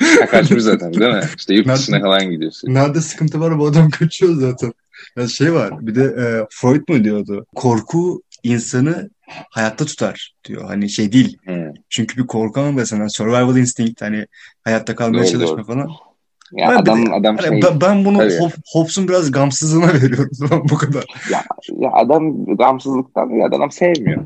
Ha, 0.00 0.26
kaçmış 0.26 0.62
zaten 0.62 0.94
değil 0.94 1.14
mi? 1.14 1.24
İşte 1.36 1.54
yurt 1.54 1.68
dışına 1.74 2.00
falan 2.00 2.30
gidiyorsun. 2.30 2.74
Nerede 2.74 3.00
sıkıntı 3.00 3.40
var 3.40 3.58
bu 3.58 3.66
adam 3.66 3.90
kaçıyor 3.90 4.34
zaten. 4.34 4.72
Ya 5.16 5.28
şey 5.28 5.54
var 5.54 5.86
bir 5.86 5.94
de 5.94 6.02
e, 6.02 6.46
Freud 6.50 6.88
mu 6.88 7.04
diyordu? 7.04 7.46
Korku 7.54 8.22
insanı 8.42 9.10
hayatta 9.50 9.84
tutar 9.84 10.34
diyor. 10.44 10.64
Hani 10.64 10.90
şey 10.90 11.12
değil. 11.12 11.38
Hmm. 11.44 11.72
Çünkü 11.88 12.22
bir 12.22 12.26
korku 12.26 12.76
ve 12.76 12.86
sana 12.86 13.08
survival 13.08 13.56
instinct 13.56 14.02
hani 14.02 14.26
hayatta 14.64 14.94
kalmaya 14.94 15.22
doğru, 15.22 15.30
çalışma 15.30 15.56
doğru. 15.56 15.66
falan. 15.66 15.88
Ya 16.52 16.68
ben 16.68 16.76
adam 16.76 17.06
de, 17.06 17.12
adam 17.12 17.36
hani 17.36 17.62
şey, 17.62 17.80
ben, 17.80 18.04
bunu 18.04 18.18
Hop, 18.18 18.52
Hobbes'un 18.72 19.08
biraz 19.08 19.32
gamsızlığına 19.32 19.94
veriyorum 20.02 20.66
bu 20.70 20.74
kadar. 20.74 21.04
Ya, 21.30 21.44
ya 21.78 21.90
adam 21.92 22.56
gamsızlıktan 22.56 23.30
ya 23.30 23.46
adam 23.46 23.70
sevmiyor. 23.70 24.24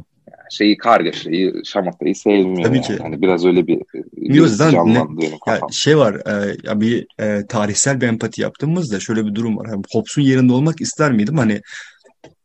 Şeyi 0.55 0.77
kargaşayı, 0.77 1.55
şamatayı 1.65 2.15
sevmiyor. 2.15 2.63
Tabii 2.63 2.77
yani. 2.77 2.87
ki. 2.87 2.99
Hani 3.03 3.23
biraz 3.23 3.47
öyle 3.47 3.67
bir 3.67 3.81
Yok, 4.17 4.49
zaten 4.49 4.73
canlandı 4.73 5.21
benim 5.21 5.39
Ya 5.47 5.61
şey 5.73 5.99
var, 5.99 6.15
e, 6.15 6.57
ya 6.63 6.81
bir 6.81 7.07
e, 7.21 7.47
tarihsel 7.49 8.01
bir 8.01 8.09
empati 8.09 8.43
yaptığımızda 8.43 9.01
şöyle 9.01 9.27
bir 9.27 9.35
durum 9.35 9.57
var. 9.57 9.67
Hani 9.67 9.83
Hobbes'un 9.93 10.23
yerinde 10.23 10.53
olmak 10.53 10.81
ister 10.81 11.13
miydim? 11.13 11.37
Hani 11.39 11.61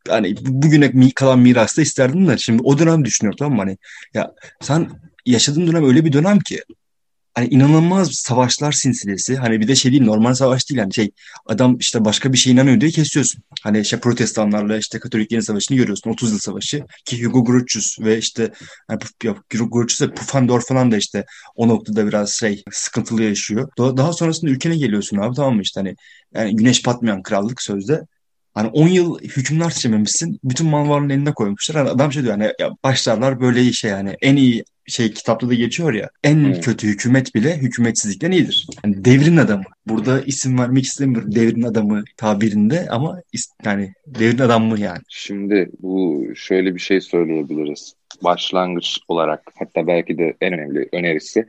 hani 0.08 0.36
bu- 0.36 0.62
bugüne 0.62 1.12
kalan 1.16 1.40
mirasta 1.40 1.82
isterdim 1.82 2.28
de 2.28 2.38
şimdi 2.38 2.62
o 2.64 2.80
dönem 2.80 3.06
düşünüyorum 3.06 3.38
tamam 3.40 3.54
mı? 3.54 3.62
Hani 3.62 3.78
ya 4.14 4.32
sen 4.62 4.90
yaşadığın 5.26 5.68
dönem 5.68 5.86
öyle 5.86 6.06
bir 6.06 6.14
dönem 6.14 6.40
ki 6.40 6.62
hani 7.40 7.50
inanılmaz 7.50 8.12
savaşlar 8.12 8.72
silsilesi. 8.72 9.36
Hani 9.36 9.60
bir 9.60 9.68
de 9.68 9.76
şey 9.76 9.92
değil 9.92 10.04
normal 10.04 10.34
savaş 10.34 10.70
değil 10.70 10.80
yani 10.80 10.94
şey 10.94 11.12
adam 11.46 11.78
işte 11.78 12.06
başka 12.06 12.34
bir 12.34 12.38
şeye 12.38 12.52
inanıyor 12.52 12.82
diye 12.82 12.92
kesiyorsun. 12.92 13.44
Hani 13.64 13.80
işte 13.80 14.00
protestanlarla 14.00 14.78
işte 14.78 15.00
Katoliklerin 15.00 15.42
savaşını 15.42 15.78
görüyorsun. 15.78 16.10
30 16.10 16.32
yıl 16.32 16.40
savaşı 16.40 16.84
ki 17.06 17.26
Hugo 17.26 17.46
Grotius 17.46 18.00
ve 18.00 18.18
işte 18.18 18.52
yani, 18.90 19.00
Hugo 19.54 19.70
Grotius 19.70 20.02
ve 20.02 20.14
Pufendorf 20.14 20.68
falan 20.68 20.92
da 20.92 20.98
işte 20.98 21.26
o 21.56 21.68
noktada 21.68 22.08
biraz 22.08 22.34
şey 22.34 22.64
sıkıntılı 22.72 23.24
yaşıyor. 23.24 23.70
Daha 23.78 24.14
sonrasında 24.14 24.52
ülkene 24.52 24.78
geliyorsun 24.78 25.18
abi 25.18 25.36
tamam 25.36 25.56
mı 25.56 25.62
işte 25.62 25.80
hani 25.80 25.96
yani 26.34 26.56
güneş 26.56 26.86
batmayan 26.86 27.24
krallık 27.24 27.62
sözde. 27.62 28.02
Hani 28.54 28.68
10 28.68 28.88
yıl 28.88 29.20
hükümler 29.20 29.70
seçememişsin. 29.70 30.40
Bütün 30.44 30.68
mal 30.68 30.90
varlığını 30.90 31.14
eline 31.14 31.32
koymuşlar. 31.34 31.78
Hani 31.78 31.90
adam 31.90 32.12
şey 32.12 32.24
diyor 32.24 32.34
hani 32.34 32.52
ya 32.60 32.70
başlarlar 32.84 33.42
böyle 33.42 33.62
işe 33.62 33.88
yani 33.88 34.16
en 34.22 34.36
iyi 34.36 34.64
şey 34.88 35.12
kitapta 35.14 35.50
da 35.50 35.54
geçiyor 35.54 35.94
ya. 35.94 36.10
En 36.24 36.36
Hmm. 36.36 36.62
kötü 36.62 36.88
hükümet 36.88 37.36
bile 37.36 37.58
hükümetsizlikten 37.58 38.32
iyidir. 38.32 38.68
Yani 38.86 39.06
devrin 39.06 39.38
adamı. 39.38 39.64
Burada 39.88 40.22
isim 40.22 40.60
vermek 40.60 40.84
istemiyorum 40.84 41.36
devrin 41.36 41.62
adamı 41.62 42.04
tabirinde 42.18 42.88
ama 42.90 43.22
is- 43.34 43.50
yani 43.66 43.94
devrin 44.08 44.38
adamı 44.40 44.80
yani. 44.80 45.00
Şimdi 45.10 45.70
bu 45.80 46.24
şöyle 46.36 46.76
bir 46.76 46.80
şey 46.80 47.02
söyleyebiliriz. 47.02 47.94
Başlangıç 48.24 48.98
olarak 49.08 49.42
hatta 49.60 49.88
belki 49.88 50.18
de 50.18 50.34
en 50.42 50.54
önemli 50.54 50.90
önerisi 50.94 51.46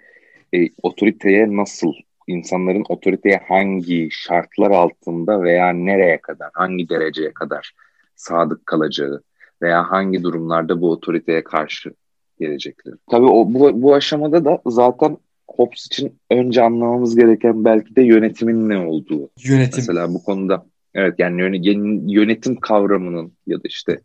e, 0.54 0.58
otoriteye 0.82 1.56
nasıl, 1.56 1.92
insanların 2.30 2.84
otoriteye 2.88 3.40
hangi 3.48 4.08
şartlar 4.10 4.70
altında 4.70 5.42
veya 5.42 5.72
nereye 5.72 6.20
kadar, 6.20 6.50
hangi 6.54 6.88
dereceye 6.88 7.32
kadar 7.32 7.72
sadık 8.14 8.66
kalacağı 8.66 9.22
veya 9.62 9.90
hangi 9.90 10.22
durumlarda 10.22 10.80
bu 10.80 10.90
otoriteye 10.90 11.44
karşı 11.44 11.94
gelecekleri. 12.40 12.94
Tabii 13.10 13.26
o, 13.26 13.54
bu, 13.54 13.82
bu 13.82 13.94
aşamada 13.94 14.44
da 14.44 14.58
zaten 14.66 15.16
Hobbes 15.48 15.86
için 15.86 16.18
önce 16.30 16.62
anlamamız 16.62 17.16
gereken 17.16 17.64
belki 17.64 17.96
de 17.96 18.02
yönetimin 18.02 18.68
ne 18.68 18.78
olduğu. 18.78 19.30
Yönetim. 19.44 19.74
Mesela 19.76 20.14
bu 20.14 20.22
konuda 20.24 20.66
evet 20.94 21.14
yani 21.18 21.40
yöne- 21.40 22.12
yönetim 22.12 22.56
kavramının 22.56 23.32
ya 23.46 23.58
da 23.58 23.62
işte 23.64 24.00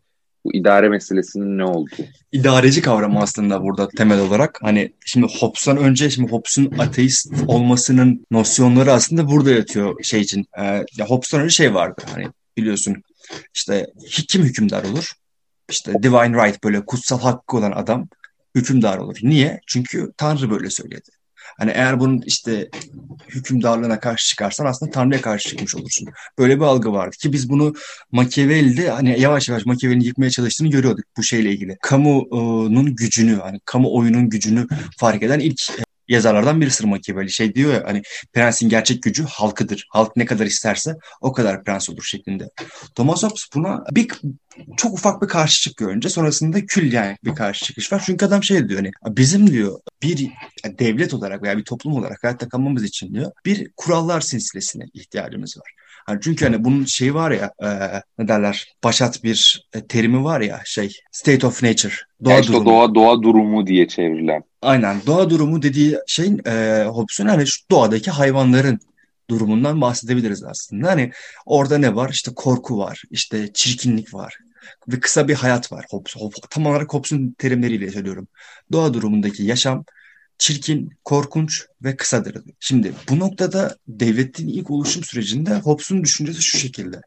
bu 0.46 0.52
idare 0.52 0.88
meselesinin 0.88 1.58
ne 1.58 1.64
olduğu. 1.64 1.90
idareci 2.32 2.82
kavramı 2.82 3.20
aslında 3.20 3.62
burada 3.62 3.88
temel 3.88 4.20
olarak. 4.20 4.58
Hani 4.62 4.92
şimdi 5.06 5.26
Hobbes'tan 5.40 5.76
önce 5.76 6.10
şimdi 6.10 6.32
Hobbes'un 6.32 6.72
ateist 6.78 7.32
olmasının 7.46 8.26
nosyonları 8.30 8.92
aslında 8.92 9.28
burada 9.28 9.50
yatıyor 9.50 10.04
şey 10.04 10.20
için. 10.20 10.46
Ee, 10.58 10.62
ya 10.96 11.06
Hobbes'tan 11.06 11.40
önce 11.40 11.54
şey 11.54 11.74
vardı 11.74 12.02
hani 12.14 12.26
biliyorsun 12.56 13.02
işte 13.54 13.86
kim 14.28 14.42
hükümdar 14.42 14.84
olur? 14.84 15.12
İşte 15.70 15.92
divine 16.02 16.46
right 16.46 16.64
böyle 16.64 16.84
kutsal 16.84 17.20
hakkı 17.20 17.56
olan 17.56 17.72
adam 17.72 18.08
hükümdar 18.54 18.98
olur. 18.98 19.16
Niye? 19.22 19.60
Çünkü 19.66 20.12
Tanrı 20.16 20.50
böyle 20.50 20.70
söyledi. 20.70 21.10
Hani 21.58 21.70
eğer 21.70 22.00
bunun 22.00 22.22
işte 22.26 22.68
hükümdarlığına 23.28 24.00
karşı 24.00 24.28
çıkarsan 24.28 24.66
aslında 24.66 24.92
Tanrı'ya 24.92 25.20
karşı 25.20 25.48
çıkmış 25.48 25.74
olursun. 25.74 26.08
Böyle 26.38 26.56
bir 26.56 26.64
algı 26.64 26.92
vardı 26.92 27.16
ki 27.16 27.32
biz 27.32 27.48
bunu 27.48 27.74
Machiavelli'de 28.12 28.90
hani 28.90 29.20
yavaş 29.20 29.48
yavaş 29.48 29.66
Machiavelli'nin 29.66 30.04
yıkmaya 30.04 30.30
çalıştığını 30.30 30.68
görüyorduk 30.68 31.04
bu 31.16 31.22
şeyle 31.22 31.50
ilgili. 31.50 31.76
Kamunun 31.82 32.96
gücünü 32.96 33.36
hani 33.36 33.60
kamu 33.64 33.94
oyunun 33.94 34.28
gücünü 34.28 34.66
fark 34.98 35.22
eden 35.22 35.40
ilk 35.40 35.60
yazarlardan 36.08 36.60
birisidir 36.60 36.88
Machiavelli. 36.88 37.30
Şey 37.30 37.54
diyor 37.54 37.74
ya 37.74 37.82
hani 37.86 38.02
prensin 38.32 38.68
gerçek 38.68 39.02
gücü 39.02 39.24
halkıdır. 39.24 39.86
Halk 39.90 40.16
ne 40.16 40.24
kadar 40.24 40.46
isterse 40.46 40.94
o 41.20 41.32
kadar 41.32 41.64
prens 41.64 41.90
olur 41.90 42.02
şeklinde. 42.02 42.50
Thomas 42.94 43.22
Hobbes 43.22 43.46
buna 43.54 43.84
bir 43.90 44.08
çok 44.76 44.92
ufak 44.92 45.22
bir 45.22 45.28
karşı 45.28 45.62
çıkıyor 45.62 45.90
önce. 45.90 46.08
Sonrasında 46.08 46.66
kül 46.66 46.92
yani 46.92 47.16
bir 47.24 47.34
karşı 47.34 47.64
çıkış 47.64 47.92
var. 47.92 48.02
Çünkü 48.06 48.26
adam 48.26 48.42
şey 48.42 48.68
diyor 48.68 48.80
hani 48.80 49.16
bizim 49.16 49.50
diyor 49.50 49.80
bir 50.02 50.30
devlet 50.78 51.14
olarak 51.14 51.42
veya 51.42 51.58
bir 51.58 51.64
toplum 51.64 51.92
olarak 51.92 52.24
hayatta 52.24 52.48
kalmamız 52.48 52.84
için 52.84 53.14
diyor 53.14 53.32
bir 53.46 53.70
kurallar 53.76 54.20
silsilesine 54.20 54.84
ihtiyacımız 54.94 55.58
var. 55.58 55.72
Hani 56.06 56.20
çünkü 56.22 56.44
hani 56.44 56.64
bunun 56.64 56.84
şeyi 56.84 57.14
var 57.14 57.30
ya 57.30 57.52
e, 57.62 57.68
ne 58.18 58.28
derler 58.28 58.74
başat 58.84 59.24
bir 59.24 59.68
e, 59.74 59.86
terimi 59.86 60.24
var 60.24 60.40
ya 60.40 60.60
şey 60.64 60.92
state 61.12 61.46
of 61.46 61.62
nature 61.62 61.94
doğa 62.24 62.32
Yani 62.32 62.40
işte 62.40 62.52
durumu. 62.52 62.70
doğa 62.70 62.94
doğa 62.94 63.22
durumu 63.22 63.66
diye 63.66 63.88
çevrilen. 63.88 64.42
Aynen 64.66 65.00
doğa 65.06 65.30
durumu 65.30 65.62
dediği 65.62 65.98
şeyin 66.06 66.40
e, 66.46 66.84
Hobbes'un 66.84 67.26
hani 67.26 67.46
şu 67.46 67.70
doğadaki 67.70 68.10
hayvanların 68.10 68.80
durumundan 69.30 69.80
bahsedebiliriz 69.80 70.44
aslında. 70.44 70.88
Hani 70.88 71.12
orada 71.46 71.78
ne 71.78 71.96
var? 71.96 72.10
İşte 72.10 72.30
korku 72.36 72.78
var, 72.78 73.02
işte 73.10 73.52
çirkinlik 73.54 74.14
var 74.14 74.38
ve 74.88 75.00
kısa 75.00 75.28
bir 75.28 75.34
hayat 75.34 75.72
var. 75.72 75.84
Hobbes, 75.90 76.16
Hobbes, 76.16 76.38
tam 76.50 76.66
olarak 76.66 76.94
Hobbes'un 76.94 77.34
terimleriyle 77.38 77.90
söylüyorum. 77.90 78.28
Doğa 78.72 78.94
durumundaki 78.94 79.42
yaşam 79.42 79.84
çirkin, 80.38 80.90
korkunç 81.04 81.66
ve 81.82 81.96
kısadır. 81.96 82.42
Şimdi 82.60 82.92
bu 83.08 83.18
noktada 83.18 83.76
devletin 83.88 84.48
ilk 84.48 84.70
oluşum 84.70 85.04
sürecinde 85.04 85.54
Hobbes'un 85.54 86.04
düşüncesi 86.04 86.42
şu 86.42 86.58
şekilde. 86.58 87.00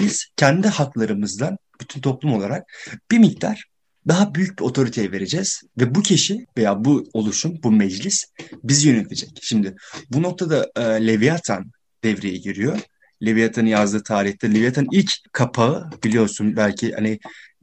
Biz 0.00 0.26
kendi 0.36 0.68
haklarımızdan 0.68 1.58
bütün 1.80 2.00
toplum 2.00 2.34
olarak 2.34 2.64
bir 3.10 3.18
miktar 3.18 3.71
daha 4.08 4.34
büyük 4.34 4.58
bir 4.58 4.64
otoriteye 4.64 5.12
vereceğiz 5.12 5.62
ve 5.80 5.94
bu 5.94 6.02
kişi 6.02 6.46
veya 6.58 6.84
bu 6.84 7.08
oluşum, 7.12 7.58
bu 7.62 7.70
meclis 7.70 8.24
bizi 8.64 8.88
yönetecek. 8.88 9.30
Şimdi 9.42 9.74
bu 10.10 10.22
noktada 10.22 10.70
e, 10.76 10.82
Leviathan 10.82 11.70
devreye 12.04 12.36
giriyor. 12.36 12.78
Leviathan'ın 13.24 13.66
yazdığı 13.66 14.02
tarihte 14.02 14.54
Leviathan 14.54 14.86
ilk 14.92 15.12
kapağı 15.32 15.90
biliyorsun 16.04 16.56
belki 16.56 16.92
hani 16.92 17.18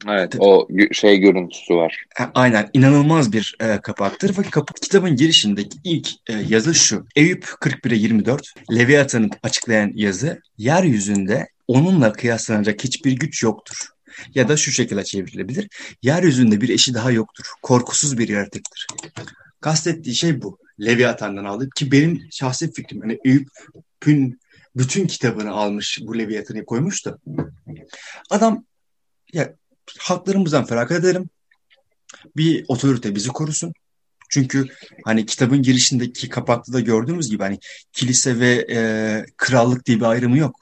Evet 0.08 0.36
o 0.40 0.68
şey 0.92 1.18
görüntüsü 1.18 1.76
var. 1.76 2.04
aynen 2.36 2.70
inanılmaz 2.74 3.34
bir 3.34 3.56
e, 3.62 3.78
kapaktır 3.82 4.38
ve 4.38 4.42
kapı, 4.42 4.74
kitabın 4.74 5.16
girişindeki 5.16 5.78
ilk 5.84 6.10
e, 6.30 6.34
yazı 6.48 6.76
şu. 6.76 7.06
Eyüp 7.16 7.44
41'e 7.44 7.96
24 7.96 8.54
Leviathan'ı 8.72 9.30
açıklayan 9.44 9.92
yazı 9.96 10.42
yeryüzünde 10.58 11.48
onunla 11.68 12.12
kıyaslanacak 12.14 12.84
hiçbir 12.84 13.12
güç 13.12 13.44
yoktur. 13.44 13.90
Ya 14.36 14.48
da 14.48 14.58
şu 14.58 14.72
şekilde 14.72 15.04
çevrilebilir. 15.04 15.70
Yeryüzünde 16.04 16.62
bir 16.62 16.70
eşi 16.70 16.94
daha 16.94 17.12
yoktur. 17.12 17.46
Korkusuz 17.62 18.18
bir 18.18 18.30
yaratıktır. 18.30 18.88
Kastettiği 19.62 20.16
şey 20.16 20.42
bu. 20.42 20.58
Leviathan'dan 20.82 21.46
aldık 21.46 21.76
ki 21.76 21.92
benim 21.92 22.28
şahsi 22.32 22.74
fikrim. 22.74 23.02
Hani 23.02 23.20
Eyüp'ün 23.26 24.40
bütün 24.76 25.08
kitabını 25.08 25.52
almış 25.52 26.00
bu 26.02 26.18
Leviathan'ı 26.18 26.66
koymuş 26.66 27.06
da. 27.06 27.18
Adam 28.30 28.66
ya 29.34 29.54
haklarımızdan 30.00 30.66
feragat 30.66 31.00
edelim. 31.00 31.30
Bir 32.36 32.66
otorite 32.68 33.16
bizi 33.16 33.30
korusun. 33.30 33.74
Çünkü 34.30 34.68
hani 35.06 35.26
kitabın 35.26 35.62
girişindeki 35.62 36.30
kapakta 36.30 36.74
da 36.74 36.80
gördüğümüz 36.80 37.30
gibi 37.30 37.44
hani 37.44 37.60
kilise 37.94 38.40
ve 38.40 38.68
e, 38.70 38.80
krallık 39.38 39.86
diye 39.86 39.98
bir 39.98 40.06
ayrımı 40.06 40.38
yok. 40.38 40.56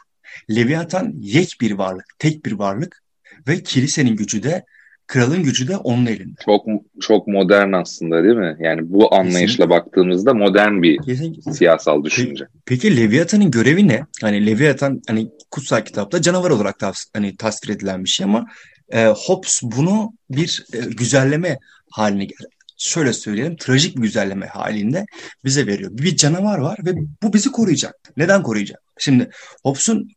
Leviathan 0.49 1.13
yek 1.19 1.57
bir 1.61 1.71
varlık, 1.71 2.05
tek 2.19 2.45
bir 2.45 2.51
varlık 2.51 3.03
ve 3.47 3.63
kilisenin 3.63 4.15
gücü 4.15 4.43
de 4.43 4.63
kralın 5.07 5.43
gücü 5.43 5.67
de 5.67 5.77
onun 5.77 6.05
elinde. 6.05 6.35
Çok 6.45 6.65
çok 7.01 7.27
modern 7.27 7.73
aslında 7.73 8.23
değil 8.23 8.35
mi? 8.35 8.57
Yani 8.59 8.81
bu 8.83 9.15
anlayışla 9.15 9.69
baktığımızda 9.69 10.33
modern 10.33 10.81
bir 10.81 10.97
Kesinlikle. 10.97 11.53
siyasal 11.53 12.03
düşünce. 12.03 12.45
Peki 12.65 12.97
Leviathan'ın 12.97 13.51
görevi 13.51 13.87
ne? 13.87 14.01
Hani 14.21 14.45
Leviathan 14.45 15.01
hani 15.07 15.27
kutsal 15.51 15.81
kitapta 15.81 16.21
canavar 16.21 16.49
olarak 16.49 16.79
tas 16.79 17.05
hani 17.13 17.35
tasvir 17.35 17.75
edilen 17.75 18.03
bir 18.03 18.09
şey 18.09 18.23
ama 18.23 18.45
e, 18.89 19.05
Hobbes 19.05 19.61
bunu 19.63 20.13
bir 20.29 20.65
e, 20.73 20.77
güzelleme 20.77 21.57
haline. 21.91 22.27
Şöyle 22.79 23.13
söyleyelim, 23.13 23.55
trajik 23.55 23.97
bir 23.97 24.01
güzelleme 24.01 24.45
halinde 24.45 25.05
bize 25.45 25.67
veriyor. 25.67 25.91
Bir 25.93 26.15
canavar 26.15 26.57
var 26.57 26.77
ve 26.85 26.91
bu 27.23 27.33
bizi 27.33 27.51
koruyacak. 27.51 27.95
Neden 28.17 28.43
koruyacak? 28.43 28.81
Şimdi 28.97 29.29
Hobbes'un 29.63 30.09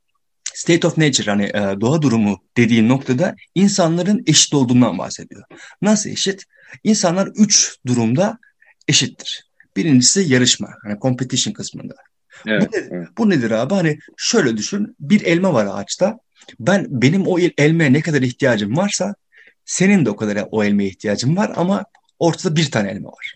state 0.54 0.86
of 0.86 0.98
nature 0.98 1.30
hani 1.30 1.44
e, 1.44 1.80
doğa 1.80 2.02
durumu 2.02 2.42
dediği 2.56 2.88
noktada 2.88 3.34
insanların 3.54 4.22
eşit 4.26 4.54
olduğundan 4.54 4.98
bahsediyor. 4.98 5.42
Nasıl 5.82 6.10
eşit? 6.10 6.44
İnsanlar 6.84 7.28
üç 7.36 7.76
durumda 7.86 8.38
eşittir. 8.88 9.44
Birincisi 9.76 10.20
yarışma, 10.20 10.68
hani 10.82 11.00
competition 11.00 11.52
kısmında. 11.52 11.94
Evet, 12.46 12.62
Bu, 12.62 12.76
nedir, 12.76 12.88
evet. 12.90 13.08
bu 13.18 13.30
nedir 13.30 13.50
abi? 13.50 13.74
Hani 13.74 13.98
şöyle 14.16 14.56
düşün. 14.56 14.96
Bir 15.00 15.22
elma 15.22 15.54
var 15.54 15.68
ağaçta. 15.72 16.18
Ben 16.60 16.86
benim 16.90 17.26
o 17.26 17.38
el- 17.38 17.52
elmaya 17.58 17.90
ne 17.90 18.00
kadar 18.00 18.22
ihtiyacım 18.22 18.76
varsa 18.76 19.14
senin 19.64 20.06
de 20.06 20.10
o 20.10 20.16
kadar 20.16 20.44
o 20.50 20.64
elmaya 20.64 20.88
ihtiyacın 20.88 21.36
var 21.36 21.52
ama 21.56 21.84
ortada 22.18 22.56
bir 22.56 22.70
tane 22.70 22.90
elma 22.90 23.08
var. 23.08 23.34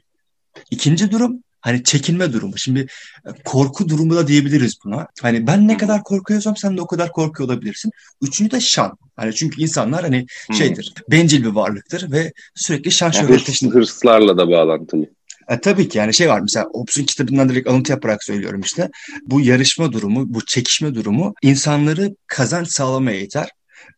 İkinci 0.70 1.10
durum 1.10 1.43
Hani 1.64 1.84
çekinme 1.84 2.32
durumu. 2.32 2.58
Şimdi 2.58 2.80
e, 3.26 3.30
korku 3.44 3.88
durumu 3.88 4.16
da 4.16 4.26
diyebiliriz 4.26 4.76
buna. 4.84 5.06
Hani 5.22 5.46
ben 5.46 5.68
ne 5.68 5.76
kadar 5.76 6.02
korkuyorsam 6.02 6.56
sen 6.56 6.76
de 6.76 6.80
o 6.80 6.86
kadar 6.86 7.12
korkuyor 7.12 7.48
olabilirsin. 7.48 7.90
Üçüncü 8.22 8.50
de 8.50 8.60
şan. 8.60 8.98
Hani 9.16 9.34
çünkü 9.34 9.62
insanlar 9.62 10.02
hani 10.02 10.26
şeydir, 10.52 10.94
bencil 11.10 11.44
bir 11.44 11.48
varlıktır 11.48 12.12
ve 12.12 12.32
sürekli 12.54 12.90
şan 12.90 13.12
yani 13.12 13.26
şöhret 13.26 13.48
hırs, 13.48 13.62
hırslarla 13.62 14.38
da 14.38 14.48
bağlantılı. 14.48 15.06
E, 15.48 15.60
tabii 15.60 15.88
ki 15.88 15.98
yani 15.98 16.14
şey 16.14 16.28
var 16.28 16.40
mesela 16.40 16.66
Hobbes'un 16.72 17.04
kitabından 17.04 17.48
direkt 17.48 17.68
alıntı 17.68 17.92
yaparak 17.92 18.24
söylüyorum 18.24 18.60
işte. 18.60 18.90
Bu 19.26 19.40
yarışma 19.40 19.92
durumu, 19.92 20.34
bu 20.34 20.44
çekişme 20.44 20.94
durumu 20.94 21.34
insanları 21.42 22.16
kazanç 22.26 22.68
sağlamaya 22.68 23.20
yeter. 23.20 23.48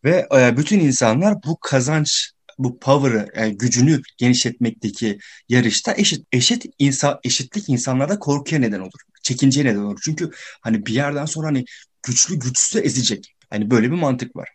Ve 0.03 0.27
e, 0.37 0.57
bütün 0.57 0.79
insanlar 0.79 1.35
bu 1.45 1.57
kazanç 1.57 2.31
bu 2.57 2.79
power'ı 2.79 3.27
yani 3.35 3.57
gücünü 3.57 4.01
genişletmekteki 4.17 5.19
yarışta 5.49 5.93
eşit 5.97 6.25
eşit 6.31 6.65
insan 6.79 7.19
eşitlik 7.23 7.69
insanlarda 7.69 8.19
korkuya 8.19 8.61
neden 8.61 8.79
olur. 8.79 9.01
Çekinceye 9.23 9.65
neden 9.65 9.79
olur. 9.79 9.99
Çünkü 10.03 10.31
hani 10.61 10.85
bir 10.85 10.93
yerden 10.93 11.25
sonra 11.25 11.47
hani 11.47 11.65
güçlü 12.03 12.39
güçsüzü 12.39 12.79
ezecek. 12.79 13.35
Hani 13.49 13.71
böyle 13.71 13.91
bir 13.91 13.95
mantık 13.95 14.35
var. 14.35 14.49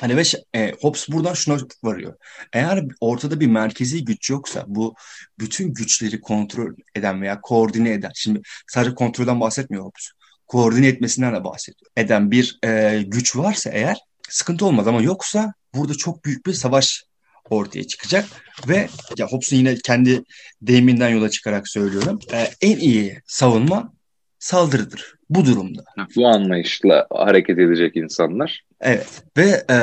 Hani 0.00 0.16
ve 0.16 0.22
e, 0.54 0.72
Hobbes 0.80 1.08
buradan 1.08 1.34
şuna 1.34 1.58
varıyor. 1.82 2.14
Eğer 2.52 2.84
ortada 3.00 3.40
bir 3.40 3.46
merkezi 3.46 4.04
güç 4.04 4.30
yoksa 4.30 4.64
bu 4.66 4.94
bütün 5.38 5.74
güçleri 5.74 6.20
kontrol 6.20 6.74
eden 6.94 7.22
veya 7.22 7.40
koordine 7.40 7.92
eden, 7.92 8.10
şimdi 8.14 8.40
sadece 8.68 8.94
kontrolden 8.94 9.40
bahsetmiyor 9.40 9.84
Hobbes. 9.84 10.10
Koordine 10.46 10.86
etmesinden 10.86 11.34
de 11.34 11.44
bahsediyor. 11.44 11.90
Eden 11.96 12.30
bir 12.30 12.58
e, 12.64 13.02
güç 13.06 13.36
varsa 13.36 13.70
eğer 13.70 13.98
sıkıntı 14.28 14.66
olmaz 14.66 14.88
ama 14.88 15.02
yoksa 15.02 15.52
burada 15.74 15.94
çok 15.94 16.24
büyük 16.24 16.46
bir 16.46 16.52
savaş 16.52 17.04
ortaya 17.50 17.84
çıkacak 17.86 18.24
ve 18.68 18.88
ya 19.18 19.26
Hobbes'un 19.26 19.56
yine 19.56 19.74
kendi 19.74 20.22
deyiminden 20.62 21.08
yola 21.08 21.30
çıkarak 21.30 21.68
söylüyorum. 21.68 22.18
E, 22.32 22.48
en 22.60 22.76
iyi 22.76 23.20
savunma 23.26 23.92
saldırıdır 24.38 25.18
bu 25.30 25.44
durumda. 25.44 25.84
Bu 26.16 26.28
anlayışla 26.28 27.06
hareket 27.10 27.58
edecek 27.58 27.96
insanlar. 27.96 28.64
Evet 28.80 29.22
ve 29.36 29.64
e, 29.70 29.76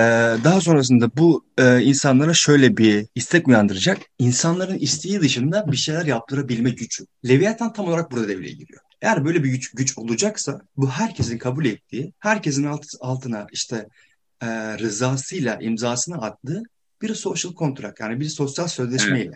daha 0.44 0.62
sonrasında 0.62 1.12
bu 1.18 1.46
e, 1.58 1.82
insanlara 1.82 2.34
şöyle 2.34 2.78
bir 2.78 3.06
istek 3.16 3.48
uyandıracak. 3.48 3.98
İnsanların 4.20 4.78
isteği 4.78 5.22
dışında 5.22 5.72
bir 5.72 5.78
şeyler 5.78 6.06
yaptırabilme 6.06 6.70
gücü. 6.70 7.06
Leviathan 7.28 7.74
tam 7.74 7.88
olarak 7.88 8.12
burada 8.12 8.28
devreye 8.28 8.54
giriyor. 8.54 8.82
Eğer 9.02 9.26
böyle 9.26 9.44
bir 9.44 9.50
güç, 9.50 9.72
güç 9.72 9.98
olacaksa 9.98 10.62
bu 10.78 10.90
herkesin 10.90 11.38
kabul 11.38 11.66
ettiği, 11.66 12.14
herkesin 12.20 12.64
alt, 12.64 12.86
altına 13.02 13.48
işte 13.52 13.88
e, 14.42 14.48
rızasıyla 14.78 15.58
imzasını 15.62 16.22
attığı 16.22 16.64
bir 17.02 17.14
social 17.14 17.54
contract 17.54 18.00
yani 18.00 18.20
bir 18.20 18.26
sosyal 18.26 18.68
sözleşmeyle. 18.68 19.36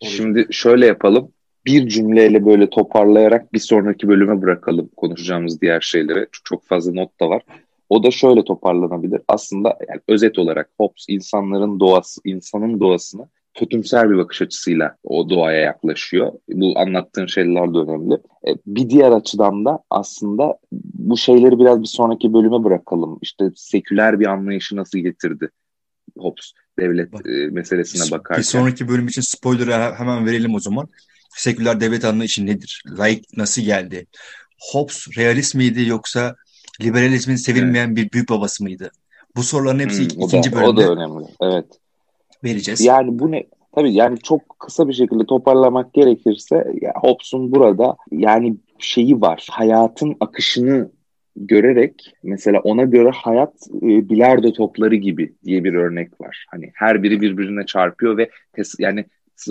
Evet. 0.00 0.12
Şimdi 0.12 0.46
şöyle 0.50 0.86
yapalım 0.86 1.32
bir 1.66 1.88
cümleyle 1.88 2.46
böyle 2.46 2.70
toparlayarak 2.70 3.52
bir 3.52 3.58
sonraki 3.58 4.08
bölüme 4.08 4.42
bırakalım 4.42 4.90
konuşacağımız 4.96 5.60
diğer 5.60 5.80
şeylere. 5.80 6.26
Çok 6.44 6.64
fazla 6.64 6.92
not 6.92 7.20
da 7.20 7.28
var. 7.28 7.42
O 7.88 8.02
da 8.02 8.10
şöyle 8.10 8.44
toparlanabilir. 8.44 9.20
Aslında 9.28 9.78
yani 9.88 10.00
özet 10.08 10.38
olarak 10.38 10.70
Hobbes 10.78 11.06
insanların 11.08 11.80
doğası, 11.80 12.20
insanın 12.24 12.80
doğasını 12.80 13.28
kötümser 13.54 14.10
bir 14.10 14.16
bakış 14.16 14.42
açısıyla 14.42 14.96
o 15.04 15.30
doğaya 15.30 15.60
yaklaşıyor. 15.60 16.32
Bu 16.48 16.78
anlattığın 16.78 17.26
şeyler 17.26 17.74
de 17.74 17.78
önemli. 17.78 18.14
E, 18.14 18.50
bir 18.66 18.90
diğer 18.90 19.12
açıdan 19.12 19.64
da 19.64 19.78
aslında 19.90 20.58
bu 20.94 21.16
şeyleri 21.16 21.58
biraz 21.58 21.80
bir 21.82 21.86
sonraki 21.86 22.32
bölüme 22.32 22.64
bırakalım. 22.64 23.18
İşte 23.22 23.50
seküler 23.56 24.20
bir 24.20 24.26
anlayışı 24.26 24.76
nasıl 24.76 24.98
getirdi 24.98 25.50
Hobbes 26.18 26.52
devlet 26.78 27.12
Bak, 27.12 27.26
e, 27.26 27.46
meselesine 27.46 28.10
bakarken. 28.18 28.38
Bir 28.38 28.46
sonraki 28.46 28.88
bölüm 28.88 29.08
için 29.08 29.22
spoiler'ı 29.22 29.94
hemen 29.94 30.26
verelim 30.26 30.54
o 30.54 30.60
zaman 30.60 30.88
seküler 31.30 31.80
devlet 31.80 32.04
anlayışı 32.04 32.46
nedir? 32.46 32.82
Laik 32.98 33.36
nasıl 33.36 33.62
geldi? 33.62 34.06
Hobbes 34.72 35.08
realist 35.16 35.54
miydi 35.54 35.88
yoksa 35.88 36.36
liberalizmin 36.82 37.36
sevilmeyen 37.36 37.86
evet. 37.86 37.96
bir 37.96 38.12
büyük 38.12 38.30
babası 38.30 38.62
mıydı? 38.62 38.90
Bu 39.36 39.42
soruların 39.42 39.78
hepsi 39.78 40.14
hmm, 40.14 40.22
ikinci 40.22 40.52
da, 40.52 40.56
bölümde. 40.56 40.70
O 40.70 40.76
da 40.76 40.92
önemli. 40.92 41.26
Evet. 41.40 41.66
Vereceğiz. 42.44 42.80
Yani 42.80 43.18
bu 43.18 43.32
ne? 43.32 43.44
Tabii 43.74 43.94
yani 43.94 44.18
çok 44.18 44.58
kısa 44.58 44.88
bir 44.88 44.92
şekilde 44.92 45.26
toparlamak 45.26 45.94
gerekirse 45.94 46.64
Hobbes'un 46.94 47.52
burada 47.52 47.96
yani 48.10 48.56
şeyi 48.78 49.20
var. 49.20 49.46
Hayatın 49.50 50.16
akışını 50.20 50.90
görerek 51.36 52.14
mesela 52.22 52.60
ona 52.60 52.84
göre 52.84 53.10
hayat 53.14 53.54
e, 53.76 54.08
bilardo 54.08 54.52
topları 54.52 54.94
gibi 54.94 55.32
diye 55.44 55.64
bir 55.64 55.74
örnek 55.74 56.20
var. 56.20 56.46
Hani 56.50 56.70
her 56.74 57.02
biri 57.02 57.20
birbirine 57.20 57.66
çarpıyor 57.66 58.16
ve 58.16 58.30
tes, 58.52 58.74
yani 58.78 59.04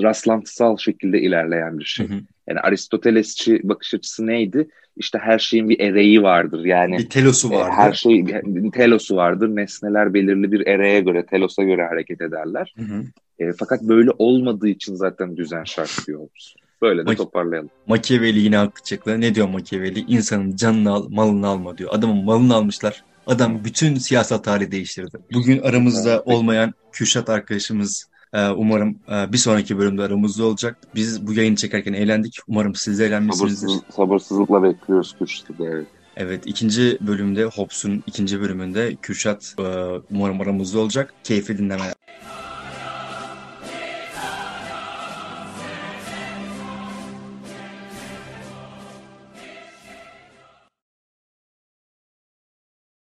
rastlantısal 0.03 0.77
şekilde 0.77 1.21
ilerleyen 1.21 1.79
bir 1.79 1.83
şey. 1.83 2.09
Hı 2.09 2.13
hı. 2.13 2.17
Yani 2.47 2.59
Aristotelesçi 2.59 3.59
bakış 3.63 3.93
açısı 3.93 4.27
neydi? 4.27 4.67
İşte 4.97 5.19
her 5.19 5.39
şeyin 5.39 5.69
bir 5.69 5.79
ereği 5.79 6.23
vardır. 6.23 6.65
Yani 6.65 6.97
bir 6.97 7.09
telosu 7.09 7.53
e, 7.53 7.55
vardır. 7.55 7.75
Her 7.75 7.93
şey 7.93 8.25
bir 8.27 8.71
telosu 8.71 9.15
vardır. 9.15 9.55
Nesneler 9.55 10.13
belirli 10.13 10.51
bir 10.51 10.67
ereğe 10.67 10.99
göre, 11.01 11.25
telosa 11.25 11.63
göre 11.63 11.87
hareket 11.87 12.21
ederler. 12.21 12.73
Hı 12.77 12.83
hı. 12.83 13.03
E, 13.39 13.53
fakat 13.59 13.83
böyle 13.83 14.11
olmadığı 14.17 14.69
için 14.69 14.95
zaten 14.95 15.37
düzen 15.37 15.63
şart 15.63 16.07
diyoruz. 16.07 16.55
Böyle 16.81 17.05
de 17.05 17.09
Ma- 17.11 17.15
toparlayalım. 17.15 17.69
Machiavelli 17.87 18.39
yine 18.39 18.57
haklı 18.57 19.21
Ne 19.21 19.35
diyor 19.35 19.47
Machiavelli? 19.47 19.99
İnsanın 19.99 20.55
canını 20.55 20.91
al, 20.91 21.09
malını 21.09 21.47
alma 21.47 21.77
diyor. 21.77 21.89
Adamın 21.93 22.25
malını 22.25 22.55
almışlar. 22.55 23.03
Adam 23.27 23.63
bütün 23.63 23.95
siyasal 23.95 24.37
tarihi 24.37 24.71
değiştirdi. 24.71 25.17
Bugün 25.33 25.61
aramızda 25.61 26.23
olmayan 26.25 26.73
Kürşat 26.91 27.29
arkadaşımız 27.29 28.11
ee, 28.33 28.49
umarım 28.49 28.99
e, 29.11 29.33
bir 29.33 29.37
sonraki 29.37 29.77
bölümde 29.77 30.03
aramızda 30.03 30.45
olacak. 30.45 30.77
Biz 30.95 31.27
bu 31.27 31.33
yayını 31.33 31.55
çekerken 31.55 31.93
eğlendik. 31.93 32.39
Umarım 32.47 32.75
siz 32.75 32.99
de 32.99 33.05
eğlenmişsinizdir. 33.05 33.67
Sabırsız, 33.67 33.95
sabırsızlıkla 33.95 34.63
bekliyoruz 34.63 35.15
Kürşat'ı. 35.19 35.53
Evet. 35.63 35.87
Evet 36.17 36.43
ikinci 36.45 36.97
bölümde 37.01 37.43
Hobbes'un 37.43 38.03
ikinci 38.07 38.41
bölümünde 38.41 38.95
Kürşat 38.95 39.55
e, 39.59 39.63
umarım 40.11 40.41
aramızda 40.41 40.79
olacak. 40.79 41.13
Keyifli 41.23 41.57
dinlemeler. 41.57 41.93